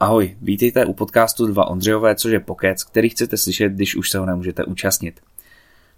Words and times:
Ahoj, 0.00 0.36
vítejte 0.42 0.86
u 0.86 0.92
podcastu 0.92 1.46
2 1.46 1.68
Ondřejové, 1.68 2.14
což 2.14 2.32
je 2.32 2.40
pokec, 2.40 2.84
který 2.84 3.08
chcete 3.08 3.36
slyšet, 3.36 3.72
když 3.72 3.96
už 3.96 4.10
se 4.10 4.18
ho 4.18 4.26
nemůžete 4.26 4.64
účastnit. 4.64 5.20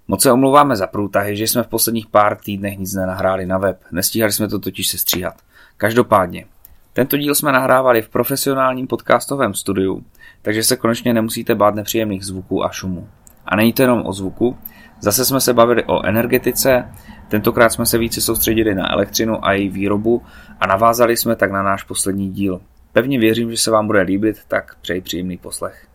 Moc 0.09 0.23
se 0.23 0.33
omlouváme 0.33 0.77
za 0.77 0.87
průtahy, 0.87 1.37
že 1.37 1.45
jsme 1.45 1.63
v 1.63 1.67
posledních 1.67 2.07
pár 2.07 2.37
týdnech 2.37 2.79
nic 2.79 2.95
nenahráli 2.95 3.47
na 3.47 3.59
web, 3.59 3.81
nestíhali 3.93 4.33
jsme 4.33 4.49
to 4.49 4.59
totiž 4.59 4.89
se 4.89 4.99
stříhat. 4.99 5.35
Každopádně, 5.77 6.45
tento 6.93 7.17
díl 7.17 7.35
jsme 7.35 7.53
nahrávali 7.53 8.03
v 8.03 8.09
profesionálním 8.09 8.87
podcastovém 8.87 9.55
studiu, 9.55 10.05
takže 10.43 10.63
se 10.63 10.77
konečně 10.77 11.15
nemusíte 11.15 11.55
bát 11.55 11.75
nepříjemných 11.75 12.25
zvuků 12.25 12.65
a 12.65 12.71
šumů. 12.71 13.09
A 13.47 13.57
není 13.57 13.73
to 13.73 13.83
jenom 13.83 14.07
o 14.07 14.13
zvuku, 14.13 14.59
zase 15.01 15.25
jsme 15.25 15.41
se 15.41 15.55
bavili 15.55 15.85
o 15.85 16.07
energetice, 16.07 16.89
tentokrát 17.29 17.71
jsme 17.71 17.87
se 17.87 17.99
více 17.99 18.21
soustředili 18.21 18.75
na 18.75 18.93
elektřinu 18.93 19.45
a 19.45 19.53
její 19.53 19.69
výrobu 19.69 20.23
a 20.61 20.67
navázali 20.67 21.17
jsme 21.17 21.37
tak 21.37 21.53
na 21.53 21.63
náš 21.63 21.83
poslední 21.83 22.31
díl. 22.31 22.61
Pevně 22.93 23.19
věřím, 23.19 23.51
že 23.51 23.57
se 23.57 23.71
vám 23.71 23.87
bude 23.87 24.01
líbit, 24.01 24.45
tak 24.49 24.77
přeji 24.81 25.01
příjemný 25.01 25.39
poslech. 25.39 25.87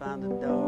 Find 0.00 0.22
the 0.22 0.28
dog. 0.46 0.59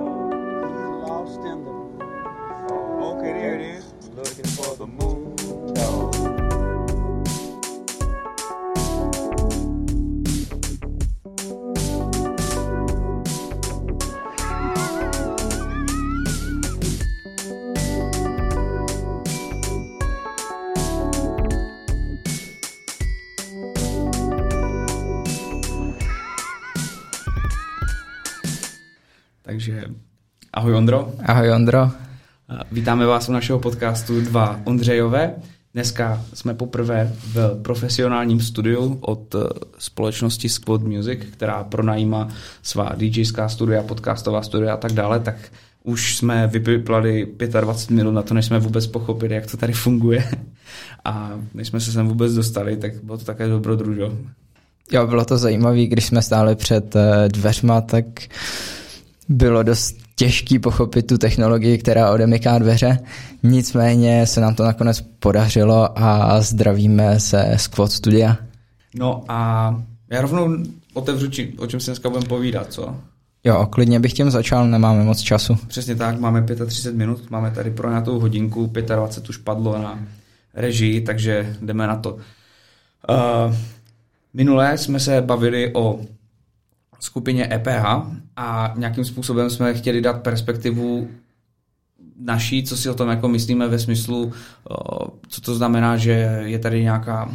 Takže 29.53 29.85
ahoj 30.53 30.75
Ondro. 30.75 31.13
Ahoj 31.25 31.53
Ondro. 31.53 31.91
Vítáme 32.73 33.07
vás 33.07 33.29
u 33.29 33.33
našeho 33.33 33.59
podcastu 33.59 34.21
Dva 34.21 34.61
Ondřejové. 34.65 35.35
Dneska 35.75 36.25
jsme 36.35 36.55
poprvé 36.55 37.13
v 37.35 37.63
profesionálním 37.63 38.41
studiu 38.41 38.99
od 39.01 39.35
eh, 39.35 39.39
společnosti 39.79 40.49
Squad 40.49 40.83
Music, 40.83 41.21
která 41.33 41.65
pronajímá 41.65 42.29
svá 42.63 42.93
DJská 42.97 43.49
studia, 43.49 43.83
podcastová 43.83 44.43
studia 44.43 44.75
a 44.75 44.77
tak 44.77 44.93
dále, 44.93 45.21
tak 45.21 45.37
už 45.85 46.17
jsme 46.17 46.47
vyplali 46.47 47.27
25 47.61 47.97
minut 47.97 48.13
na 48.13 48.23
to, 48.23 48.35
než 48.35 48.47
jsme 48.47 48.59
vůbec 48.59 48.87
pochopili, 48.87 49.35
jak 49.35 49.51
to 49.51 49.57
tady 49.57 49.73
funguje. 49.73 50.31
A 51.05 51.31
než 51.55 51.69
jsme 51.69 51.81
se 51.81 51.93
sem 51.93 52.09
vůbec 52.09 52.35
dostali, 52.35 52.77
tak 52.77 53.05
bylo 53.05 53.19
to 53.19 53.25
také 53.25 53.49
dobrodružo. 53.49 54.19
Jo, 54.93 55.07
bylo 55.07 55.25
to 55.25 55.39
zajímavé, 55.39 55.87
když 55.87 56.05
jsme 56.05 56.23
stáli 56.23 56.55
před 56.57 56.97
eh, 56.97 57.29
dveřma, 57.29 57.81
tak 57.81 58.05
bylo 59.29 59.63
dost 59.63 59.97
těžký 60.17 60.59
pochopit 60.59 61.07
tu 61.07 61.19
technologii, 61.19 61.79
která 61.79 62.13
odemyká 62.13 62.59
dveře. 62.59 62.99
Nicméně 63.43 64.27
se 64.27 64.41
nám 64.41 64.55
to 64.55 64.65
nakonec 64.65 65.01
podařilo 65.01 65.99
a 65.99 66.41
zdravíme 66.41 67.21
se 67.21 67.55
z 67.57 67.67
Quad 67.67 67.93
Studia. 67.93 68.37
No 68.95 69.25
a 69.29 69.83
já 70.11 70.21
rovnou 70.21 70.57
otevřu, 70.95 71.31
či, 71.31 71.53
o 71.59 71.67
čem 71.67 71.81
si 71.81 71.87
dneska 71.87 72.09
budeme 72.09 72.29
povídat, 72.29 72.73
co? 72.73 72.97
Jo, 73.45 73.67
klidně 73.71 74.01
bych 74.01 74.13
tím 74.13 74.31
začal, 74.31 74.69
nemáme 74.69 75.05
moc 75.05 75.21
času. 75.21 75.59
Přesně 75.69 75.95
tak, 75.95 76.21
máme 76.21 76.47
35 76.67 76.99
minut, 76.99 77.31
máme 77.31 77.51
tady 77.51 77.71
pro 77.71 77.89
nějakou 77.89 78.21
hodinku, 78.21 78.67
25 78.67 79.29
už 79.29 79.37
padlo 79.37 79.79
na 79.79 79.99
režii, 80.55 81.01
takže 81.01 81.57
jdeme 81.63 81.87
na 81.87 81.97
to. 81.97 82.15
Uh, 82.15 83.55
minulé 84.35 84.79
jsme 84.79 85.01
se 85.01 85.21
bavili 85.21 85.75
o 85.75 86.01
skupině 87.03 87.49
EPH 87.55 87.85
a 88.37 88.75
nějakým 88.77 89.05
způsobem 89.05 89.51
jsme 89.51 89.75
chtěli 89.75 90.01
dát 90.01 90.23
perspektivu 90.23 91.09
naší, 92.21 92.63
co 92.63 92.77
si 92.77 92.91
o 92.91 92.95
tom 92.95 93.09
jako 93.09 93.29
myslíme 93.29 93.69
ve 93.69 93.79
smyslu, 93.79 94.33
co 95.29 95.41
to 95.41 95.55
znamená, 95.55 95.97
že 95.97 96.43
je 96.45 96.59
tady 96.59 96.83
nějaká 96.83 97.31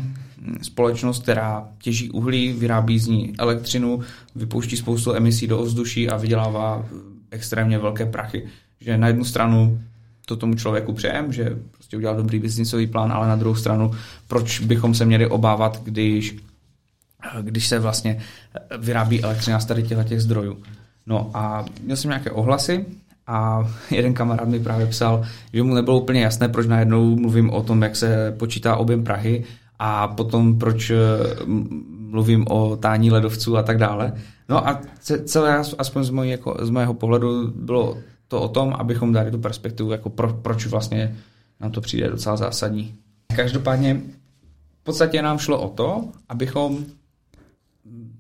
společnost, 0.62 1.24
která 1.24 1.68
těží 1.82 2.10
uhlí, 2.10 2.54
vyrábí 2.54 3.00
z 3.00 3.08
ní 3.08 3.34
elektřinu, 3.40 4.00
vypouští 4.36 4.78
spoustu 4.78 5.14
emisí 5.14 5.48
do 5.48 5.60
ovzduší 5.60 6.10
a 6.10 6.18
vydělává 6.18 6.86
extrémně 7.32 7.80
velké 7.80 8.06
prachy. 8.06 8.48
Že 8.82 8.98
na 8.98 9.08
jednu 9.08 9.26
stranu 9.26 9.80
to 10.26 10.36
tomu 10.36 10.56
člověku 10.56 10.94
přejem, 10.94 11.34
že 11.34 11.58
prostě 11.72 11.98
udělal 11.98 12.16
dobrý 12.16 12.40
biznisový 12.40 12.88
plán, 12.88 13.12
ale 13.12 13.28
na 13.28 13.36
druhou 13.36 13.56
stranu, 13.56 13.92
proč 14.28 14.60
bychom 14.60 14.96
se 14.96 15.06
měli 15.06 15.28
obávat, 15.28 15.82
když 15.84 16.36
když 17.42 17.68
se 17.68 17.80
vlastně 17.80 18.20
vyrábí 18.78 19.24
elektřina 19.24 19.60
z 19.60 19.66
tady 19.66 19.84
těch 19.84 20.22
zdrojů. 20.22 20.58
No 21.06 21.32
a 21.34 21.66
měl 21.84 21.98
jsem 21.98 22.10
nějaké 22.10 22.32
ohlasy 22.32 22.86
a 23.28 23.68
jeden 23.92 24.14
kamarád 24.14 24.48
mi 24.48 24.60
právě 24.60 24.88
psal, 24.88 25.24
že 25.54 25.64
mu 25.64 25.76
nebylo 25.76 26.00
úplně 26.00 26.22
jasné, 26.22 26.50
proč 26.50 26.68
najednou 26.68 27.16
mluvím 27.16 27.50
o 27.50 27.64
tom, 27.64 27.82
jak 27.82 27.96
se 27.96 28.36
počítá 28.40 28.76
objem 28.76 29.04
Prahy 29.04 29.44
a 29.80 30.08
potom 30.08 30.60
proč 30.60 30.90
eh, 30.90 30.96
mluvím 32.00 32.46
o 32.50 32.76
tání 32.76 33.12
ledovců 33.12 33.58
a 33.58 33.64
tak 33.64 33.78
dále. 33.78 34.14
No 34.50 34.68
a 34.68 34.82
celé, 35.26 35.64
aspoň 35.78 36.04
z, 36.04 36.10
mojí, 36.10 36.32
jako, 36.32 36.58
z 36.62 36.70
mého 36.70 36.94
pohledu, 36.94 37.52
bylo 37.56 37.98
to 38.28 38.42
o 38.42 38.48
tom, 38.48 38.74
abychom 38.74 39.14
dali 39.14 39.32
tu 39.32 39.38
perspektivu, 39.38 39.92
jako 39.92 40.10
pro, 40.10 40.34
proč 40.34 40.66
vlastně 40.66 41.16
nám 41.60 41.72
to 41.72 41.82
přijde 41.82 42.10
docela 42.10 42.38
zásadní. 42.38 42.96
Každopádně 43.36 44.02
v 44.82 44.84
podstatě 44.84 45.22
nám 45.22 45.38
šlo 45.38 45.62
o 45.62 45.70
to, 45.70 46.10
abychom 46.30 46.86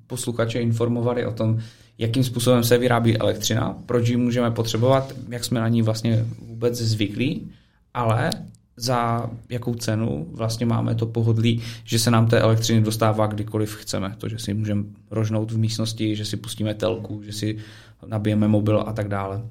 posluchače 0.08 0.62
informovali 0.62 1.26
o 1.26 1.34
tom, 1.34 1.60
jakým 1.98 2.24
způsobem 2.24 2.64
se 2.64 2.78
vyrábí 2.78 3.18
elektřina, 3.18 3.78
proč 3.86 4.10
ji 4.10 4.18
můžeme 4.18 4.52
potřebovat, 4.52 5.14
jak 5.30 5.44
jsme 5.44 5.60
na 5.60 5.68
ní 5.68 5.82
vlastně 5.82 6.26
vůbec 6.40 6.76
zvyklí, 6.76 7.52
ale 7.94 8.30
za 8.78 9.30
jakou 9.50 9.76
cenu 9.76 10.28
vlastně 10.32 10.66
máme 10.66 10.96
to 10.96 11.06
pohodlí, 11.06 11.62
že 11.84 12.00
se 12.00 12.12
nám 12.12 12.28
té 12.28 12.40
elektřiny 12.40 12.82
dostává 12.82 13.28
kdykoliv 13.28 13.76
chceme. 13.76 14.16
To, 14.18 14.30
že 14.30 14.40
si 14.40 14.54
můžeme 14.54 14.84
rožnout 15.12 15.52
v 15.52 15.58
místnosti, 15.58 16.16
že 16.16 16.26
si 16.26 16.38
pustíme 16.38 16.74
telku, 16.74 17.24
že 17.24 17.34
si 17.34 17.58
nabijeme 18.06 18.48
mobil 18.48 18.84
a 18.88 18.94
tak 18.94 19.08
dále. 19.08 19.42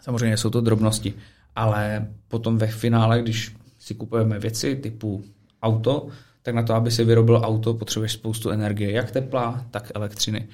Samozřejmě 0.00 0.36
jsou 0.36 0.50
to 0.50 0.60
drobnosti, 0.60 1.14
ale 1.56 2.06
potom 2.28 2.58
ve 2.58 2.66
finále, 2.66 3.22
když 3.22 3.56
si 3.78 3.94
kupujeme 3.94 4.38
věci 4.38 4.76
typu 4.76 5.24
auto, 5.62 6.08
tak 6.42 6.54
na 6.54 6.62
to, 6.62 6.74
aby 6.74 6.90
si 6.90 7.04
vyrobil 7.04 7.40
auto, 7.44 7.74
potřebuješ 7.74 8.12
spoustu 8.12 8.50
energie, 8.50 8.92
jak 8.92 9.10
tepla, 9.10 9.64
tak 9.70 9.90
elektřiny. 9.94 10.48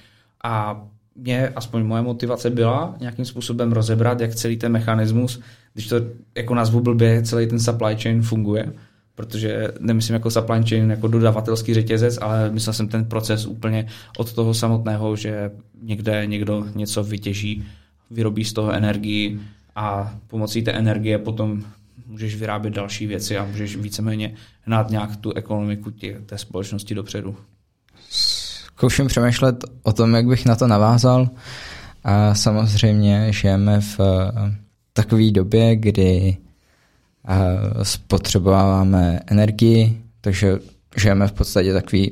A 0.44 0.82
mě, 1.14 1.48
aspoň 1.48 1.84
moje 1.84 2.02
motivace 2.02 2.50
byla 2.50 2.94
nějakým 3.00 3.24
způsobem 3.24 3.72
rozebrat, 3.72 4.20
jak 4.20 4.34
celý 4.34 4.56
ten 4.56 4.72
mechanismus, 4.72 5.40
když 5.72 5.88
to 5.88 5.96
jako 6.34 6.54
nazvu 6.54 6.80
blbě, 6.80 7.22
celý 7.22 7.46
ten 7.46 7.60
supply 7.60 7.96
chain 7.96 8.22
funguje, 8.22 8.72
protože 9.14 9.68
nemyslím 9.80 10.14
jako 10.14 10.30
supply 10.30 10.62
chain 10.68 10.90
jako 10.90 11.08
dodavatelský 11.08 11.74
řetězec, 11.74 12.18
ale 12.20 12.50
myslel 12.50 12.72
jsem 12.72 12.88
ten 12.88 13.04
proces 13.04 13.46
úplně 13.46 13.86
od 14.18 14.32
toho 14.32 14.54
samotného, 14.54 15.16
že 15.16 15.50
někde 15.82 16.26
někdo 16.26 16.66
něco 16.74 17.04
vytěží, 17.04 17.64
vyrobí 18.10 18.44
z 18.44 18.52
toho 18.52 18.72
energii 18.72 19.40
a 19.76 20.14
pomocí 20.26 20.62
té 20.62 20.72
energie 20.72 21.18
potom 21.18 21.64
můžeš 22.06 22.36
vyrábět 22.36 22.74
další 22.74 23.06
věci 23.06 23.38
a 23.38 23.44
můžeš 23.44 23.76
víceméně 23.76 24.34
hnát 24.62 24.90
nějak 24.90 25.16
tu 25.16 25.32
ekonomiku 25.32 25.90
tě, 25.90 26.20
té 26.26 26.38
společnosti 26.38 26.94
dopředu. 26.94 27.36
Zkouším 28.10 29.06
přemýšlet 29.06 29.64
o 29.82 29.92
tom, 29.92 30.14
jak 30.14 30.26
bych 30.26 30.46
na 30.46 30.56
to 30.56 30.66
navázal. 30.66 31.30
A 32.04 32.34
samozřejmě 32.34 33.32
žijeme 33.32 33.80
v 33.80 34.00
eh, 34.00 34.54
takové 34.92 35.30
době, 35.30 35.76
kdy 35.76 36.36
eh, 37.28 37.84
spotřebováváme 37.84 39.20
energii, 39.26 40.02
takže 40.20 40.58
žijeme 40.96 41.28
v 41.28 41.32
podstatě 41.32 41.72
takové 41.72 42.02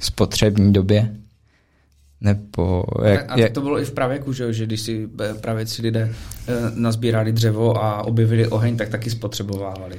spotřební 0.00 0.72
době. 0.72 1.16
Nebo 2.20 2.84
jak, 3.04 3.24
a, 3.28 3.38
jak... 3.38 3.52
to 3.52 3.60
bylo 3.60 3.80
i 3.80 3.84
v 3.84 3.92
pravěku, 3.92 4.32
že, 4.32 4.52
že 4.52 4.66
když 4.66 4.80
si 4.80 5.08
eh, 5.20 5.34
pravěci 5.34 5.82
lidé 5.82 6.12
eh, 6.48 6.52
nazbírali 6.74 7.32
dřevo 7.32 7.84
a 7.84 8.02
objevili 8.02 8.48
oheň, 8.48 8.76
tak 8.76 8.88
taky 8.88 9.10
spotřebovávali. 9.10 9.98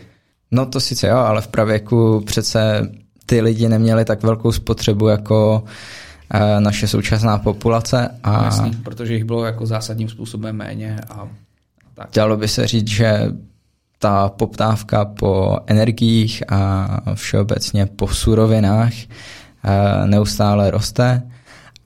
No 0.51 0.65
to 0.65 0.79
sice 0.79 1.07
jo, 1.07 1.17
ale 1.17 1.41
v 1.41 1.47
pravěku 1.47 2.21
přece 2.25 2.91
ty 3.25 3.41
lidi 3.41 3.69
neměli 3.69 4.05
tak 4.05 4.23
velkou 4.23 4.51
spotřebu 4.51 5.07
jako 5.07 5.63
eh, 6.33 6.61
naše 6.61 6.87
současná 6.87 7.37
populace. 7.37 8.09
A... 8.23 8.37
No, 8.37 8.43
jasný, 8.43 8.71
protože 8.71 9.13
jich 9.13 9.23
bylo 9.23 9.45
jako 9.45 9.65
zásadním 9.65 10.09
způsobem 10.09 10.55
méně. 10.55 10.99
A, 11.09 11.27
tak. 11.93 12.09
Dalo 12.15 12.37
by 12.37 12.47
se 12.47 12.67
říct, 12.67 12.87
že 12.87 13.25
ta 13.99 14.29
poptávka 14.29 15.05
po 15.05 15.57
energiích 15.67 16.43
a 16.51 16.87
všeobecně 17.13 17.85
po 17.85 18.07
surovinách 18.07 18.93
neustále 20.05 20.71
roste 20.71 21.21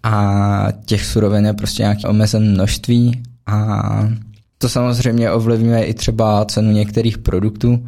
a 0.06 0.68
těch 0.86 1.06
surovin 1.06 1.46
je 1.46 1.54
prostě 1.54 1.84
nějaké 1.84 2.08
omezené 2.08 2.50
množství 2.50 3.24
a 3.46 4.10
to 4.58 4.70
samozřejmě 4.70 5.32
ovlivňuje 5.32 5.84
i 5.84 5.94
třeba 5.94 6.46
cenu 6.46 6.72
některých 6.72 7.18
produktů. 7.18 7.88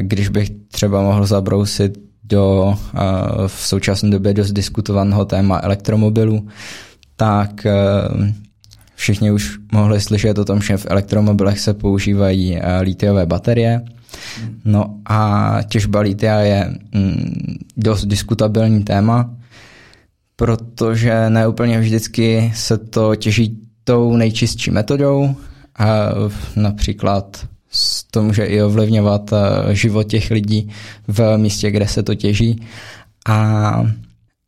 Když 0.00 0.28
bych 0.28 0.50
třeba 0.68 1.02
mohl 1.02 1.26
zabrousit 1.26 1.98
do 2.24 2.74
v 3.46 3.60
současné 3.60 4.10
době 4.10 4.34
dost 4.34 4.52
diskutovaného 4.52 5.24
téma 5.24 5.60
elektromobilů, 5.62 6.48
tak 7.16 7.66
všichni 8.94 9.30
už 9.30 9.58
mohli 9.72 10.00
slyšet 10.00 10.38
o 10.38 10.44
tom, 10.44 10.60
že 10.60 10.76
v 10.76 10.86
elektromobilech 10.90 11.60
se 11.60 11.74
používají 11.74 12.58
litiové 12.80 13.26
baterie. 13.26 13.82
No 14.64 14.94
a 15.06 15.58
těžba 15.68 16.00
litia 16.00 16.38
je 16.38 16.74
mm, 16.94 17.56
dost 17.76 18.04
diskutabilní 18.04 18.84
téma, 18.84 19.30
protože 20.38 21.30
neúplně 21.30 21.80
vždycky 21.80 22.52
se 22.54 22.78
to 22.78 23.16
těží 23.16 23.58
tou 23.84 24.16
nejčistší 24.16 24.70
metodou. 24.70 25.36
A 25.78 25.86
například 26.56 27.46
to 28.10 28.22
může 28.22 28.44
i 28.44 28.62
ovlivňovat 28.62 29.32
eh, 29.32 29.74
život 29.74 30.02
těch 30.02 30.30
lidí 30.30 30.70
v 31.08 31.36
místě, 31.36 31.70
kde 31.70 31.88
se 31.88 32.02
to 32.02 32.14
těží. 32.14 32.66
A, 33.28 33.86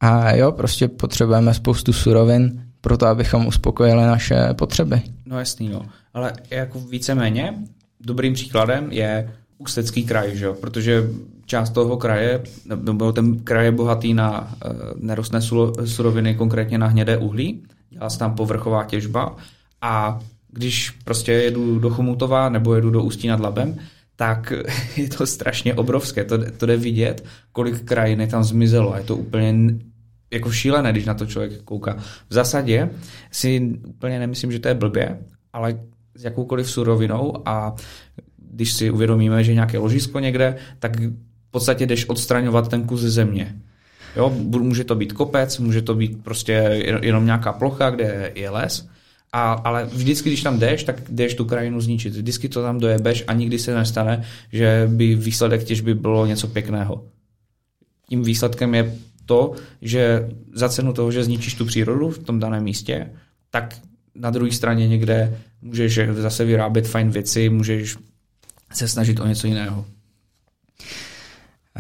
a 0.01 0.35
jo, 0.35 0.53
prostě 0.53 0.89
potřebujeme 0.89 1.55
spoustu 1.55 1.93
surovin 1.93 2.63
pro 2.81 2.97
to, 2.97 3.07
abychom 3.07 3.47
uspokojili 3.47 4.03
naše 4.03 4.49
potřeby. 4.53 5.03
No 5.27 5.39
jasný, 5.39 5.69
no. 5.69 5.83
Ale 6.15 6.33
jako 6.51 6.81
víceméně 6.81 7.55
dobrým 8.01 8.35
příkladem 8.35 8.93
je 8.93 9.31
Ústecký 9.59 10.05
kraj, 10.05 10.37
že 10.37 10.53
protože 10.53 11.05
část 11.51 11.71
toho 11.71 11.97
kraje, 11.97 12.43
nebo 12.67 13.13
ten 13.13 13.39
kraj 13.43 13.65
je 13.65 13.73
bohatý 13.73 14.15
na 14.15 14.41
uh, 14.41 14.73
nerostné 15.03 15.41
suroviny, 15.85 16.35
konkrétně 16.35 16.79
na 16.79 16.87
hnědé 16.87 17.17
uhlí, 17.17 17.63
dělá 17.91 18.11
se 18.11 18.19
tam 18.19 18.35
povrchová 18.35 18.85
těžba 18.85 19.37
a 19.83 20.19
když 20.49 20.91
prostě 20.91 21.33
jedu 21.33 21.79
do 21.79 21.91
Chomutova 21.91 22.49
nebo 22.49 22.75
jedu 22.75 22.91
do 22.91 23.03
Ústí 23.03 23.29
nad 23.29 23.41
Labem, 23.41 23.79
tak 24.17 24.53
je 24.97 25.09
to 25.09 25.27
strašně 25.27 25.75
obrovské. 25.75 26.25
To, 26.25 26.39
to 26.51 26.67
jde 26.67 26.77
vidět, 26.77 27.25
kolik 27.53 27.85
krajiny 27.85 28.27
tam 28.27 28.45
zmizelo. 28.45 28.95
Je 28.97 29.03
to 29.03 29.17
úplně 29.17 29.55
jako 30.31 30.53
šílené, 30.53 30.93
když 30.93 31.05
na 31.05 31.15
to 31.15 31.27
člověk 31.27 31.63
kouká. 31.63 31.97
V 32.29 32.35
zásadě 32.35 32.91
si 33.31 33.79
úplně 33.87 34.19
nemyslím, 34.19 34.53
že 34.53 34.59
to 34.59 34.69
je 34.69 34.75
blbě, 34.75 35.19
ale 35.53 35.81
s 36.15 36.25
jakoukoliv 36.25 36.71
surovinou 36.71 37.43
a 37.49 37.75
když 38.39 38.73
si 38.73 38.91
uvědomíme, 38.91 39.45
že 39.45 39.55
nějaké 39.55 39.79
ložisko 39.79 40.19
někde, 40.19 40.57
tak 40.79 40.93
podstatě 41.51 41.87
jdeš 41.87 42.09
odstraňovat 42.09 42.69
ten 42.69 42.87
kus 42.87 43.01
země. 43.01 43.57
Jo, 44.17 44.31
může 44.49 44.85
to 44.85 44.95
být 44.95 45.13
kopec, 45.13 45.59
může 45.59 45.83
to 45.83 45.95
být 45.95 46.25
prostě 46.25 46.53
jenom 47.03 47.25
nějaká 47.25 47.53
plocha, 47.53 47.91
kde 47.91 48.33
je 48.35 48.51
les, 48.51 48.89
a, 49.33 49.53
ale 49.53 49.87
vždycky, 49.87 50.29
když 50.31 50.43
tam 50.43 50.59
jdeš, 50.59 50.85
tak 50.85 51.01
jdeš 51.09 51.35
tu 51.35 51.45
krajinu 51.45 51.81
zničit. 51.81 52.15
Vždycky 52.15 52.49
to 52.49 52.63
tam 52.63 52.79
dojebeš 52.79 53.25
a 53.27 53.33
nikdy 53.33 53.59
se 53.59 53.75
nestane, 53.75 54.25
že 54.53 54.89
by 54.93 55.15
výsledek 55.15 55.65
těžby 55.65 55.95
bylo 55.95 56.27
něco 56.27 56.49
pěkného. 56.49 57.05
Tím 58.09 58.23
výsledkem 58.23 58.75
je 58.75 58.95
to, 59.27 59.53
že 59.83 60.29
za 60.55 60.69
cenu 60.69 60.93
toho, 60.93 61.13
že 61.13 61.25
zničíš 61.25 61.55
tu 61.55 61.65
přírodu 61.65 62.11
v 62.11 62.19
tom 62.19 62.41
daném 62.41 62.65
místě, 62.65 63.11
tak 63.51 63.77
na 64.15 64.31
druhé 64.31 64.53
straně 64.53 64.89
někde 64.89 65.39
můžeš 65.63 66.01
zase 66.13 66.45
vyrábět 66.45 66.89
fajn 66.89 67.11
věci, 67.11 67.49
můžeš 67.49 67.97
se 68.73 68.89
snažit 68.89 69.21
o 69.21 69.27
něco 69.27 69.47
jiného. 69.47 69.87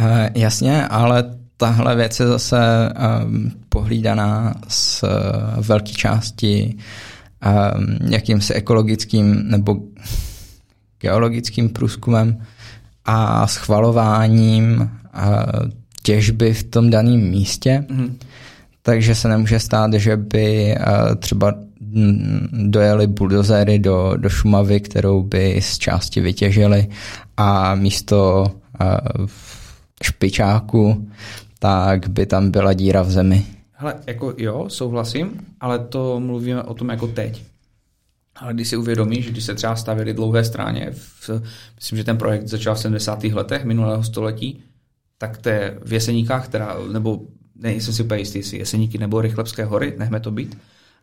Uh, 0.00 0.06
jasně, 0.34 0.86
ale 0.86 1.24
tahle 1.56 1.96
věc 1.96 2.20
je 2.20 2.26
zase 2.26 2.58
um, 3.24 3.52
pohlídaná 3.68 4.54
z 4.68 5.02
uh, 5.02 5.08
velké 5.64 5.92
části 5.92 6.74
um, 6.74 8.10
jakýmsi 8.10 8.54
ekologickým 8.54 9.50
nebo 9.50 9.76
geologickým 11.00 11.68
průzkumem 11.68 12.44
a 13.04 13.46
schvalováním 13.46 14.80
uh, 14.80 15.70
těžby 16.02 16.54
v 16.54 16.64
tom 16.64 16.90
daném 16.90 17.20
místě. 17.20 17.84
Mm. 17.90 18.18
Takže 18.82 19.14
se 19.14 19.28
nemůže 19.28 19.60
stát, 19.60 19.92
že 19.92 20.16
by 20.16 20.74
uh, 20.78 21.14
třeba 21.14 21.54
dojeli 22.52 23.06
buldozery 23.06 23.78
do, 23.78 24.12
do 24.16 24.28
Šumavy, 24.28 24.80
kterou 24.80 25.22
by 25.22 25.60
z 25.62 25.78
části 25.78 26.20
vytěžili 26.20 26.88
a 27.36 27.74
místo 27.74 28.46
uh, 28.80 29.26
špičáku, 30.02 31.10
tak 31.58 32.08
by 32.08 32.26
tam 32.26 32.50
byla 32.50 32.72
díra 32.72 33.02
v 33.02 33.10
zemi. 33.10 33.46
Hele, 33.72 33.94
jako 34.06 34.34
jo, 34.38 34.64
souhlasím, 34.68 35.46
ale 35.60 35.78
to 35.78 36.20
mluvíme 36.20 36.62
o 36.62 36.74
tom 36.74 36.88
jako 36.88 37.06
teď. 37.06 37.44
Ale 38.36 38.54
když 38.54 38.68
si 38.68 38.76
uvědomíš, 38.76 39.24
že 39.24 39.30
když 39.30 39.44
se 39.44 39.54
třeba 39.54 39.76
stavěly 39.76 40.14
dlouhé 40.14 40.44
stráně, 40.44 40.90
v, 40.92 41.30
myslím, 41.76 41.98
že 41.98 42.04
ten 42.04 42.18
projekt 42.18 42.48
začal 42.48 42.74
v 42.74 42.78
70. 42.78 43.24
letech 43.24 43.64
minulého 43.64 44.02
století, 44.02 44.62
tak 45.18 45.38
to 45.38 45.48
je 45.48 45.78
v 45.84 45.92
Jeseníkách, 45.92 46.48
která, 46.48 46.76
nebo 46.92 47.20
nejsem 47.54 47.94
si 47.94 48.02
úplně 48.02 48.20
jistý, 48.20 48.38
jestli 48.38 48.58
Jeseníky 48.58 48.98
nebo 48.98 49.20
Rychlebské 49.20 49.64
hory, 49.64 49.94
nechme 49.98 50.20
to 50.20 50.30
být, 50.30 50.58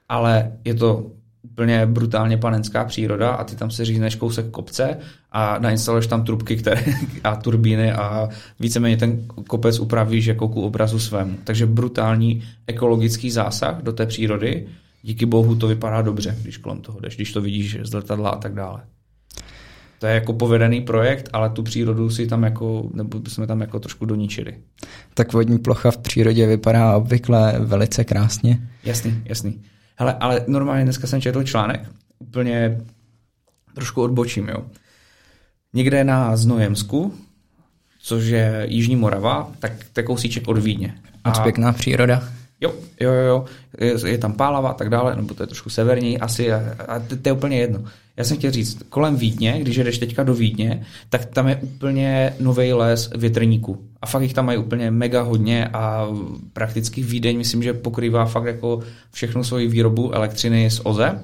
ale 0.09 0.51
je 0.65 0.73
to 0.73 1.11
úplně 1.51 1.85
brutálně 1.85 2.37
panenská 2.37 2.85
příroda 2.85 3.29
a 3.29 3.43
ty 3.43 3.55
tam 3.55 3.71
se 3.71 3.85
řízneš 3.85 4.15
kousek 4.15 4.49
kopce 4.49 4.97
a 5.31 5.59
nainstaluješ 5.59 6.07
tam 6.07 6.23
trubky 6.23 6.55
které, 6.55 6.83
a 7.23 7.35
turbíny 7.35 7.91
a 7.91 8.29
víceméně 8.59 8.97
ten 8.97 9.27
kopec 9.27 9.79
upravíš 9.79 10.25
jako 10.25 10.47
ku 10.47 10.61
obrazu 10.61 10.99
svému. 10.99 11.37
Takže 11.43 11.65
brutální 11.65 12.43
ekologický 12.67 13.31
zásah 13.31 13.81
do 13.81 13.93
té 13.93 14.05
přírody, 14.05 14.67
díky 15.01 15.25
bohu 15.25 15.55
to 15.55 15.67
vypadá 15.67 16.01
dobře, 16.01 16.35
když 16.41 16.57
kolem 16.57 16.81
toho 16.81 16.99
jdeš, 16.99 17.15
když 17.15 17.33
to 17.33 17.41
vidíš 17.41 17.77
z 17.81 17.93
letadla 17.93 18.29
a 18.29 18.37
tak 18.37 18.53
dále. 18.53 18.81
To 19.99 20.07
je 20.07 20.13
jako 20.13 20.33
povedený 20.33 20.81
projekt, 20.81 21.29
ale 21.33 21.49
tu 21.49 21.63
přírodu 21.63 22.09
si 22.09 22.27
tam 22.27 22.43
jako, 22.43 22.89
nebo 22.93 23.21
jsme 23.27 23.47
tam 23.47 23.61
jako 23.61 23.79
trošku 23.79 24.05
doničili. 24.05 24.55
Tak 25.13 25.33
vodní 25.33 25.59
plocha 25.59 25.91
v 25.91 25.97
přírodě 25.97 26.47
vypadá 26.47 26.97
obvykle 26.97 27.55
velice 27.59 28.03
krásně. 28.03 28.67
Jasný, 28.83 29.21
jasný. 29.25 29.61
Hele, 29.99 30.13
ale 30.13 30.43
normálně 30.47 30.83
dneska 30.83 31.07
jsem 31.07 31.21
četl 31.21 31.43
článek, 31.43 31.89
úplně 32.19 32.81
trošku 33.73 34.01
odbočím, 34.01 34.47
jo. 34.47 34.65
Někde 35.73 36.03
na 36.03 36.37
Znojemsku, 36.37 37.13
což 37.99 38.25
je 38.25 38.65
Jižní 38.69 38.95
Morava, 38.95 39.51
tak 39.59 39.71
to 39.93 39.99
je 39.99 40.03
kousíček 40.03 40.47
od 40.47 40.57
Vídně. 40.57 40.95
A 41.23 41.31
pěkná 41.31 41.73
příroda. 41.73 42.23
Jo, 42.61 42.73
jo, 42.99 43.11
jo, 43.11 43.45
je, 43.79 44.09
je 44.09 44.17
tam 44.17 44.33
Pálava 44.33 44.69
a 44.69 44.73
tak 44.73 44.89
dále, 44.89 45.15
nebo 45.15 45.33
to 45.33 45.43
je 45.43 45.47
trošku 45.47 45.69
severní 45.69 46.19
asi 46.19 46.53
a, 46.53 46.75
a 46.87 46.99
to, 46.99 47.17
to 47.17 47.29
je 47.29 47.33
úplně 47.33 47.59
jedno. 47.59 47.83
Já 48.17 48.23
jsem 48.23 48.37
chtěl 48.37 48.51
říct, 48.51 48.83
kolem 48.89 49.15
Vídně, 49.15 49.59
když 49.61 49.77
jdeš 49.77 49.97
teďka 49.97 50.23
do 50.23 50.33
Vídně, 50.33 50.85
tak 51.09 51.25
tam 51.25 51.47
je 51.47 51.55
úplně 51.55 52.33
nový 52.39 52.73
les 52.73 53.09
větrníků. 53.17 53.87
A 54.01 54.05
fakt 54.05 54.21
jich 54.21 54.33
tam 54.33 54.45
mají 54.45 54.57
úplně 54.57 54.91
mega 54.91 55.21
hodně 55.21 55.67
a 55.67 56.07
prakticky 56.53 57.03
Vídeň 57.03 57.37
myslím, 57.37 57.63
že 57.63 57.73
pokrývá 57.73 58.25
fakt 58.25 58.45
jako 58.45 58.79
všechnu 59.11 59.43
svoji 59.43 59.67
výrobu 59.67 60.15
elektřiny 60.15 60.71
z 60.71 60.81
OZE. 60.83 61.19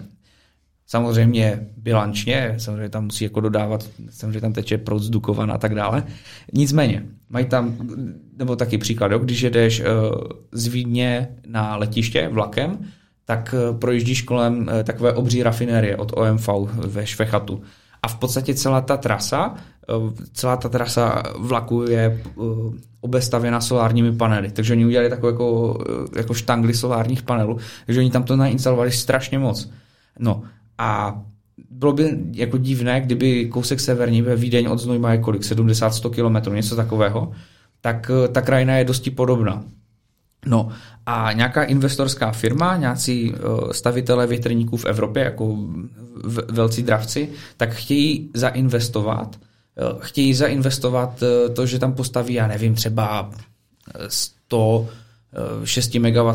Samozřejmě 0.93 1.67
bilančně, 1.77 2.55
samozřejmě 2.57 2.89
tam 2.89 3.03
musí 3.03 3.23
jako 3.23 3.41
dodávat, 3.41 3.89
samozřejmě 4.09 4.41
tam 4.41 4.53
teče 4.53 4.77
proud 4.77 5.00
z 5.00 5.09
Dukovan 5.09 5.51
a 5.51 5.57
tak 5.57 5.75
dále. 5.75 6.03
Nicméně, 6.53 7.05
mají 7.29 7.45
tam, 7.45 7.77
nebo 8.38 8.55
taky 8.55 8.77
příklad, 8.77 9.12
jo, 9.12 9.19
když 9.19 9.41
jedeš 9.41 9.79
uh, 9.79 9.85
z 10.51 10.67
Vídně 10.67 11.27
na 11.47 11.75
letiště 11.75 12.27
vlakem, 12.27 12.77
tak 13.25 13.55
eh, 13.57 13.73
projíždíš 13.77 14.21
kolem 14.21 14.69
eh, 14.69 14.83
takové 14.83 15.13
obří 15.13 15.43
rafinérie 15.43 15.97
od 15.97 16.12
OMV 16.15 16.50
ve 16.75 17.07
Švechatu. 17.07 17.62
A 18.03 18.07
v 18.07 18.15
podstatě 18.15 18.53
celá 18.53 18.81
ta 18.81 18.97
trasa, 18.97 19.55
eh, 19.89 19.93
celá 20.33 20.57
ta 20.57 20.69
trasa 20.69 21.23
vlaku 21.39 21.85
je 21.89 22.21
obestavěna 23.01 23.62
solárními 23.62 24.12
panely. 24.12 24.51
Takže 24.51 24.73
oni 24.73 24.85
udělali 24.85 25.09
takovou 25.09 25.31
jako, 25.31 25.83
jako 26.17 26.33
štangly 26.33 26.73
solárních 26.73 27.23
panelů, 27.23 27.57
takže 27.85 28.00
oni 28.01 28.12
tam 28.12 28.23
to 28.23 28.35
nainstalovali 28.35 28.91
strašně 28.91 29.39
moc. 29.39 29.69
No 30.19 30.43
a 30.77 31.22
bylo 31.70 31.94
by 31.94 32.18
jako 32.32 32.58
divné, 32.58 33.01
kdyby 33.01 33.46
kousek 33.46 33.80
severní 33.80 34.22
ve 34.22 34.36
Vídeň 34.36 34.68
od 34.68 34.80
Znojma 34.80 35.12
je 35.12 35.18
kolik, 35.18 35.42
70-100 35.42 36.10
km, 36.10 36.53
něco 36.53 36.75
takového, 36.75 37.32
tak 37.82 38.12
ta 38.32 38.42
krajina 38.42 38.77
je 38.77 38.86
dosti 38.86 39.12
podobná. 39.12 39.63
No 40.46 40.70
a 41.06 41.34
nějaká 41.34 41.63
investorská 41.63 42.32
firma, 42.32 42.77
nějací 42.77 43.34
eh, 43.36 43.74
stavitelé 43.74 44.27
větrníků 44.27 44.77
v 44.77 44.86
Evropě, 44.86 45.24
jako 45.24 45.58
velcí 46.51 46.84
dravci, 46.84 47.30
tak 47.58 47.74
chtějí 47.74 48.30
zainvestovat, 48.34 49.36
eh, 49.77 49.82
chtějí 50.00 50.34
zainvestovat 50.34 51.24
eh, 51.24 51.50
to, 51.50 51.65
že 51.65 51.80
tam 51.80 51.94
postaví, 51.94 52.34
já 52.34 52.48
nevím, 52.48 52.75
třeba 52.75 53.32
100 54.08 54.89
6 55.63 55.95
MW 55.95 56.33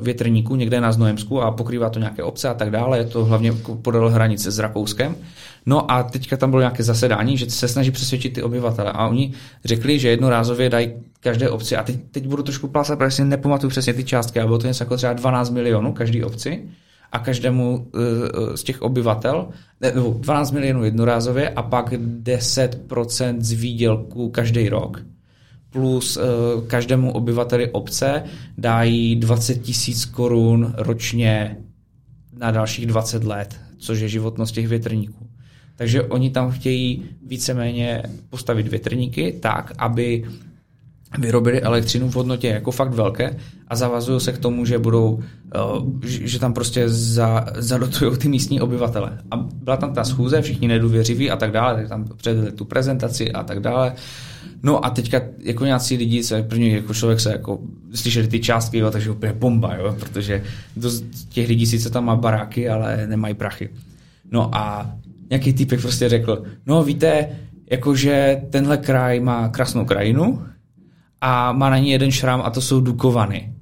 větrníků 0.00 0.56
někde 0.56 0.80
na 0.80 0.92
Znojemsku 0.92 1.42
a 1.42 1.50
pokrývá 1.50 1.90
to 1.90 1.98
nějaké 1.98 2.22
obce 2.22 2.48
a 2.48 2.54
tak 2.54 2.70
dále. 2.70 2.98
Je 2.98 3.04
to 3.04 3.24
hlavně 3.24 3.52
podél 3.82 4.10
hranice 4.10 4.50
s 4.50 4.58
Rakouskem. 4.58 5.16
No 5.66 5.90
a 5.90 6.02
teďka 6.02 6.36
tam 6.36 6.50
bylo 6.50 6.60
nějaké 6.60 6.82
zasedání, 6.82 7.36
že 7.36 7.50
se 7.50 7.68
snaží 7.68 7.90
přesvědčit 7.90 8.32
ty 8.32 8.42
obyvatele. 8.42 8.92
A 8.92 9.06
oni 9.06 9.32
řekli, 9.64 9.98
že 9.98 10.08
jednorázově 10.08 10.70
dají 10.70 10.92
každé 11.20 11.50
obci, 11.50 11.76
a 11.76 11.82
teď, 11.82 11.96
teď 12.10 12.26
budu 12.26 12.42
trošku 12.42 12.68
plásat, 12.68 12.98
protože 12.98 13.10
si 13.10 13.24
nepamatuju 13.24 13.70
přesně 13.70 13.94
ty 13.94 14.04
částky, 14.04 14.38
ale 14.38 14.46
bylo 14.46 14.58
to 14.58 14.66
něco 14.66 14.84
jako 14.84 14.96
třeba 14.96 15.12
12 15.12 15.50
milionů 15.50 15.92
každý 15.92 16.24
obci. 16.24 16.62
a 17.12 17.18
každému 17.18 17.86
z 18.54 18.62
těch 18.62 18.82
obyvatel, 18.82 19.48
nebo 19.80 20.16
12 20.20 20.50
milionů 20.50 20.84
jednorázově 20.84 21.48
a 21.48 21.62
pak 21.62 21.92
10% 21.92 23.36
z 23.40 23.52
výdělku 23.52 24.30
každý 24.30 24.68
rok 24.68 25.02
plus 25.76 26.18
každému 26.66 27.12
obyvateli 27.12 27.70
obce 27.70 28.22
dají 28.58 29.16
20 29.16 29.54
tisíc 29.54 30.04
korun 30.04 30.74
ročně 30.76 31.56
na 32.38 32.50
dalších 32.50 32.86
20 32.86 33.24
let, 33.24 33.60
což 33.78 34.00
je 34.00 34.08
životnost 34.08 34.54
těch 34.54 34.68
větrníků. 34.68 35.26
Takže 35.76 36.02
oni 36.02 36.30
tam 36.30 36.50
chtějí 36.50 37.02
víceméně 37.26 38.02
postavit 38.30 38.68
větrníky 38.68 39.32
tak, 39.40 39.72
aby 39.78 40.24
vyrobili 41.18 41.62
elektřinu 41.62 42.10
v 42.10 42.14
hodnotě 42.14 42.48
jako 42.48 42.70
fakt 42.70 42.94
velké 42.94 43.36
a 43.68 43.76
zavazují 43.76 44.20
se 44.20 44.32
k 44.32 44.38
tomu, 44.38 44.64
že 44.64 44.78
budou, 44.78 45.22
eh, 45.54 45.58
že 46.02 46.38
tam 46.38 46.52
prostě 46.52 46.88
za, 46.88 47.46
zadotují 47.56 48.16
ty 48.16 48.28
místní 48.28 48.60
obyvatele. 48.60 49.18
A 49.30 49.36
byla 49.36 49.76
tam 49.76 49.94
ta 49.94 50.04
schůze, 50.04 50.42
všichni 50.42 50.68
nedůvěřiví 50.68 51.30
a 51.30 51.36
tak 51.36 51.50
dále, 51.50 51.74
tak 51.74 51.88
tam 51.88 52.04
předvedli 52.16 52.52
tu 52.52 52.64
prezentaci 52.64 53.32
a 53.32 53.42
tak 53.42 53.60
dále. 53.60 53.94
No 54.62 54.84
a 54.84 54.90
teďka 54.90 55.20
jako 55.38 55.64
nějací 55.64 55.96
lidi 55.96 56.22
se 56.22 56.42
první 56.42 56.70
jako 56.70 56.94
člověk 56.94 57.20
se 57.20 57.32
jako 57.32 57.58
slyšeli 57.94 58.28
ty 58.28 58.40
částky, 58.40 58.78
jo, 58.78 58.90
takže 58.90 59.10
úplně 59.10 59.32
bomba, 59.32 59.74
jo, 59.74 59.96
protože 60.00 60.42
dost 60.76 61.04
těch 61.28 61.48
lidí 61.48 61.66
sice 61.66 61.90
tam 61.90 62.04
má 62.04 62.16
baráky, 62.16 62.68
ale 62.68 63.06
nemají 63.06 63.34
prachy. 63.34 63.68
No 64.30 64.54
a 64.54 64.90
nějaký 65.30 65.52
týpek 65.52 65.80
prostě 65.80 66.08
řekl, 66.08 66.42
no 66.66 66.84
víte, 66.84 67.28
jakože 67.70 68.42
tenhle 68.50 68.76
kraj 68.76 69.20
má 69.20 69.48
krásnou 69.48 69.84
krajinu 69.84 70.42
a 71.26 71.52
má 71.52 71.70
na 71.70 71.78
ní 71.78 71.90
jeden 71.90 72.10
šrám 72.10 72.42
a 72.44 72.50
to 72.50 72.60
jsou 72.60 72.80
Dukovany. 72.80 73.52